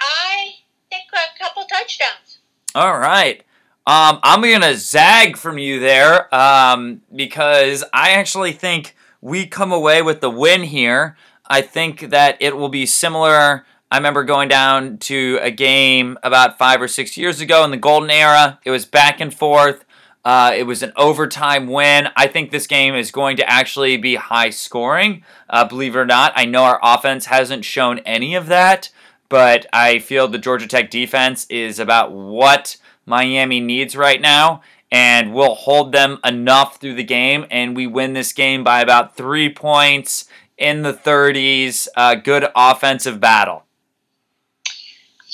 I 0.00 0.54
think 0.90 1.04
a 1.12 1.38
couple 1.38 1.64
touchdowns. 1.64 2.38
All 2.74 2.98
right. 2.98 3.44
Um, 3.86 4.18
I'm 4.22 4.40
gonna 4.40 4.76
zag 4.76 5.36
from 5.36 5.58
you 5.58 5.78
there 5.78 6.34
um, 6.34 7.02
because 7.14 7.84
I 7.92 8.12
actually 8.12 8.52
think 8.52 8.96
we 9.20 9.46
come 9.46 9.72
away 9.72 10.00
with 10.00 10.20
the 10.22 10.30
win 10.30 10.62
here. 10.62 11.16
I 11.46 11.60
think 11.60 12.08
that 12.08 12.38
it 12.40 12.56
will 12.56 12.70
be 12.70 12.86
similar. 12.86 13.66
I 13.94 13.98
remember 13.98 14.24
going 14.24 14.48
down 14.48 14.98
to 14.98 15.38
a 15.40 15.52
game 15.52 16.18
about 16.24 16.58
five 16.58 16.82
or 16.82 16.88
six 16.88 17.16
years 17.16 17.40
ago 17.40 17.62
in 17.62 17.70
the 17.70 17.76
golden 17.76 18.10
era. 18.10 18.58
It 18.64 18.72
was 18.72 18.84
back 18.84 19.20
and 19.20 19.32
forth. 19.32 19.84
Uh, 20.24 20.52
it 20.52 20.64
was 20.64 20.82
an 20.82 20.92
overtime 20.96 21.68
win. 21.68 22.08
I 22.16 22.26
think 22.26 22.50
this 22.50 22.66
game 22.66 22.96
is 22.96 23.12
going 23.12 23.36
to 23.36 23.48
actually 23.48 23.96
be 23.96 24.16
high 24.16 24.50
scoring. 24.50 25.22
Uh, 25.48 25.64
believe 25.64 25.94
it 25.94 25.98
or 26.00 26.04
not, 26.04 26.32
I 26.34 26.44
know 26.44 26.64
our 26.64 26.80
offense 26.82 27.26
hasn't 27.26 27.64
shown 27.64 28.00
any 28.00 28.34
of 28.34 28.48
that, 28.48 28.90
but 29.28 29.64
I 29.72 30.00
feel 30.00 30.26
the 30.26 30.38
Georgia 30.38 30.66
Tech 30.66 30.90
defense 30.90 31.46
is 31.48 31.78
about 31.78 32.10
what 32.10 32.76
Miami 33.06 33.60
needs 33.60 33.94
right 33.94 34.20
now, 34.20 34.60
and 34.90 35.32
we'll 35.32 35.54
hold 35.54 35.92
them 35.92 36.18
enough 36.24 36.80
through 36.80 36.94
the 36.94 37.04
game, 37.04 37.46
and 37.48 37.76
we 37.76 37.86
win 37.86 38.14
this 38.14 38.32
game 38.32 38.64
by 38.64 38.80
about 38.80 39.16
three 39.16 39.48
points 39.48 40.24
in 40.58 40.82
the 40.82 40.92
30s. 40.92 41.86
Uh, 41.96 42.16
good 42.16 42.48
offensive 42.56 43.20
battle. 43.20 43.64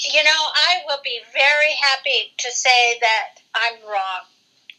You 0.02 0.24
know, 0.24 0.30
I 0.30 0.80
will 0.86 1.00
be 1.04 1.20
very 1.32 1.72
happy 1.80 2.32
to 2.38 2.50
say 2.50 2.98
that 3.00 3.40
I'm 3.54 3.82
wrong. 3.86 4.22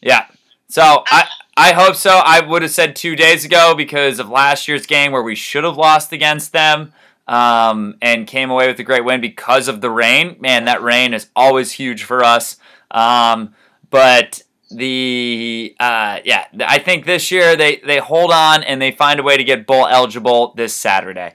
Yeah. 0.00 0.26
So 0.68 1.04
I 1.06 1.28
I 1.56 1.72
hope 1.72 1.96
so. 1.96 2.20
I 2.24 2.40
would 2.40 2.62
have 2.62 2.70
said 2.70 2.96
two 2.96 3.14
days 3.14 3.44
ago 3.44 3.74
because 3.74 4.18
of 4.18 4.28
last 4.28 4.68
year's 4.68 4.86
game 4.86 5.12
where 5.12 5.22
we 5.22 5.34
should 5.34 5.64
have 5.64 5.76
lost 5.76 6.12
against 6.12 6.52
them. 6.52 6.92
Um, 7.28 7.98
and 8.02 8.26
came 8.26 8.50
away 8.50 8.66
with 8.66 8.80
a 8.80 8.82
great 8.82 9.04
win 9.04 9.20
because 9.20 9.68
of 9.68 9.80
the 9.80 9.90
rain. 9.90 10.36
Man, 10.40 10.64
that 10.64 10.82
rain 10.82 11.14
is 11.14 11.28
always 11.36 11.70
huge 11.70 12.02
for 12.02 12.24
us. 12.24 12.56
Um, 12.90 13.54
but 13.90 14.42
the 14.70 15.76
uh, 15.78 16.18
yeah, 16.24 16.46
I 16.60 16.78
think 16.78 17.06
this 17.06 17.30
year 17.30 17.54
they 17.54 17.76
they 17.76 17.98
hold 17.98 18.32
on 18.32 18.64
and 18.64 18.82
they 18.82 18.90
find 18.90 19.20
a 19.20 19.22
way 19.22 19.36
to 19.36 19.44
get 19.44 19.66
bowl 19.66 19.86
eligible 19.86 20.52
this 20.56 20.74
Saturday. 20.74 21.34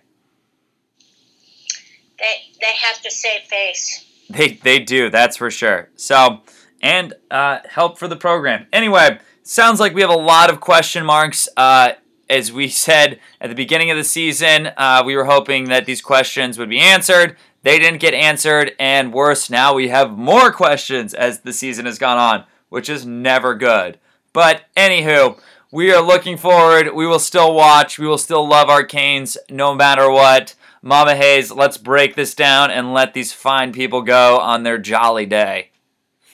They 2.20 2.52
they 2.60 2.74
have 2.82 3.02
to 3.02 3.12
save 3.12 3.42
face. 3.42 4.06
They 4.30 4.60
they 4.64 4.80
do, 4.80 5.10
that's 5.10 5.38
for 5.38 5.52
sure. 5.52 5.90
So 5.96 6.42
and 6.82 7.14
uh, 7.32 7.60
help 7.70 7.98
for 7.98 8.08
the 8.08 8.16
program. 8.16 8.68
Anyway, 8.72 9.20
sounds 9.44 9.80
like 9.80 9.94
we 9.94 10.02
have 10.02 10.10
a 10.10 10.16
lot 10.16 10.50
of 10.50 10.60
question 10.60 11.06
marks. 11.06 11.48
Uh, 11.58 11.94
as 12.30 12.52
we 12.52 12.68
said 12.68 13.20
at 13.40 13.50
the 13.50 13.56
beginning 13.56 13.90
of 13.90 13.98
the 13.98 14.04
season, 14.04 14.72
uh, 14.78 15.02
we 15.06 15.16
were 15.16 15.26
hoping 15.26 15.66
that 15.66 15.86
these 15.86 16.02
questions 16.02 16.58
would 16.58 16.70
be 16.70 16.80
answered. 16.80 17.38
They 17.64 17.80
didn't 17.80 18.00
get 18.00 18.14
answered, 18.14 18.74
and 18.80 19.12
worse, 19.12 19.50
now 19.50 19.74
we 19.74 19.90
have 19.90 20.18
more 20.18 20.52
questions 20.52 21.14
as 21.14 21.42
the 21.42 21.52
season 21.52 21.86
has 21.86 21.98
gone 21.98 22.18
on, 22.18 22.46
which 22.70 22.90
is 22.90 23.06
never 23.06 23.56
good. 23.56 23.98
But 24.32 24.66
anywho, 24.76 25.40
we 25.72 25.92
are 25.92 26.02
looking 26.02 26.38
forward. 26.38 26.94
We 26.94 27.08
will 27.08 27.20
still 27.20 27.54
watch. 27.54 27.98
We 28.00 28.08
will 28.08 28.18
still 28.18 28.48
love 28.48 28.70
our 28.70 28.84
Canes 28.84 29.38
no 29.50 29.74
matter 29.74 30.10
what. 30.10 30.56
Mama 30.82 31.16
Hayes, 31.16 31.52
let's 31.52 31.78
break 31.78 32.16
this 32.16 32.34
down 32.36 32.72
and 32.72 32.94
let 32.94 33.14
these 33.14 33.34
fine 33.34 33.74
people 33.74 34.02
go 34.04 34.38
on 34.40 34.64
their 34.64 34.78
jolly 34.78 35.26
day. 35.26 35.72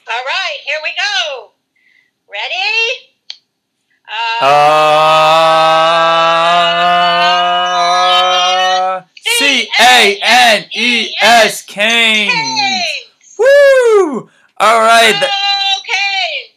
All 0.08 0.24
right, 0.26 0.58
here 0.66 0.80
we 0.84 0.92
go. 0.98 1.52
Ready? 2.30 3.10
Uh, 4.12 4.44
C 9.16 9.70
A 9.80 10.20
N 10.22 10.66
E 10.74 11.16
S. 11.22 11.62
Canes. 11.64 12.34
Woo! 13.40 14.30
All 14.58 14.82
right. 14.82 15.30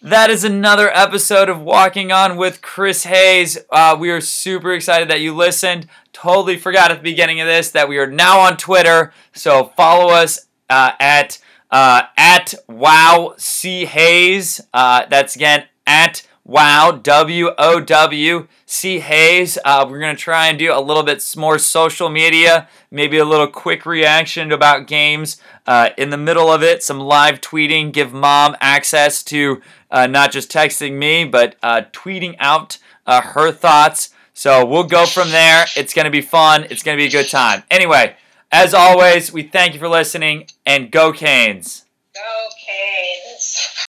That 0.07 0.31
is 0.31 0.45
another 0.45 0.89
episode 0.95 1.49
of 1.49 1.61
Walking 1.61 2.13
On 2.13 2.37
with 2.37 2.63
Chris 2.63 3.03
Hayes. 3.03 3.59
Uh, 3.73 3.97
we 3.99 4.09
are 4.11 4.21
super 4.21 4.73
excited 4.73 5.11
that 5.11 5.21
you 5.21 5.35
listened. 5.35 5.89
Totally 6.13 6.57
forgot 6.57 6.93
at 6.93 6.99
the 6.99 7.03
beginning 7.03 7.41
of 7.41 7.49
this 7.49 7.73
that 7.73 7.89
we 7.89 7.99
are 7.99 8.07
now 8.07 8.39
on 8.39 8.57
Twitter. 8.57 9.13
So 9.33 9.73
follow 9.77 10.15
us 10.15 10.47
uh, 10.71 10.93
at 11.01 11.41
uh, 11.73 12.03
at 12.17 12.55
Wow 12.69 13.35
C 13.37 13.85
Hayes. 13.85 14.61
Uh, 14.73 15.07
that's 15.11 15.35
again 15.35 15.65
at 15.89 16.25
Wow 16.45 16.93
W 17.03 17.51
O 17.59 17.81
W 17.81 18.47
C 18.65 19.01
Hayes. 19.01 19.59
Uh, 19.65 19.85
we're 19.91 19.99
gonna 19.99 20.15
try 20.15 20.47
and 20.47 20.57
do 20.57 20.73
a 20.73 20.79
little 20.79 21.03
bit 21.03 21.35
more 21.37 21.59
social 21.59 22.09
media, 22.11 22.69
maybe 22.93 23.19
a 23.19 23.25
little 23.25 23.49
quick 23.49 23.85
reaction 23.85 24.53
about 24.53 24.87
games. 24.87 25.39
Uh, 25.67 25.91
in 25.99 26.11
the 26.11 26.17
middle 26.17 26.53
of 26.53 26.63
it, 26.63 26.85
some 26.85 27.01
live 27.01 27.41
tweeting, 27.41 27.91
give 27.93 28.13
mom 28.13 28.57
access 28.61 29.25
to 29.25 29.61
uh, 29.91 30.07
not 30.07 30.33
just 30.33 30.51
texting 30.51 30.93
me, 30.95 31.25
but 31.25 31.57
uh, 31.63 31.83
tweeting 31.93 32.37
out 32.39 32.79
uh, 33.07 33.21
her 33.21 33.53
thoughts. 33.53 34.11
So 34.35 34.65
we'll 34.67 34.85
go 34.85 35.07
from 35.07 35.31
there. 35.31 35.67
It's 35.77 35.95
going 35.95 36.05
to 36.05 36.11
be 36.11 36.21
fun. 36.21 36.67
It's 36.71 36.83
going 36.83 36.97
to 36.97 37.03
be 37.03 37.09
a 37.09 37.11
good 37.11 37.31
time. 37.31 37.63
Anyway, 37.71 38.17
as 38.53 38.75
always, 38.75 39.33
we 39.33 39.43
thank 39.43 39.75
you 39.75 39.81
for 39.81 39.89
listening 39.89 40.49
and 40.65 40.91
go 40.91 41.13
Canes. 41.13 41.85
Go 42.15 42.49
Canes. 42.67 43.87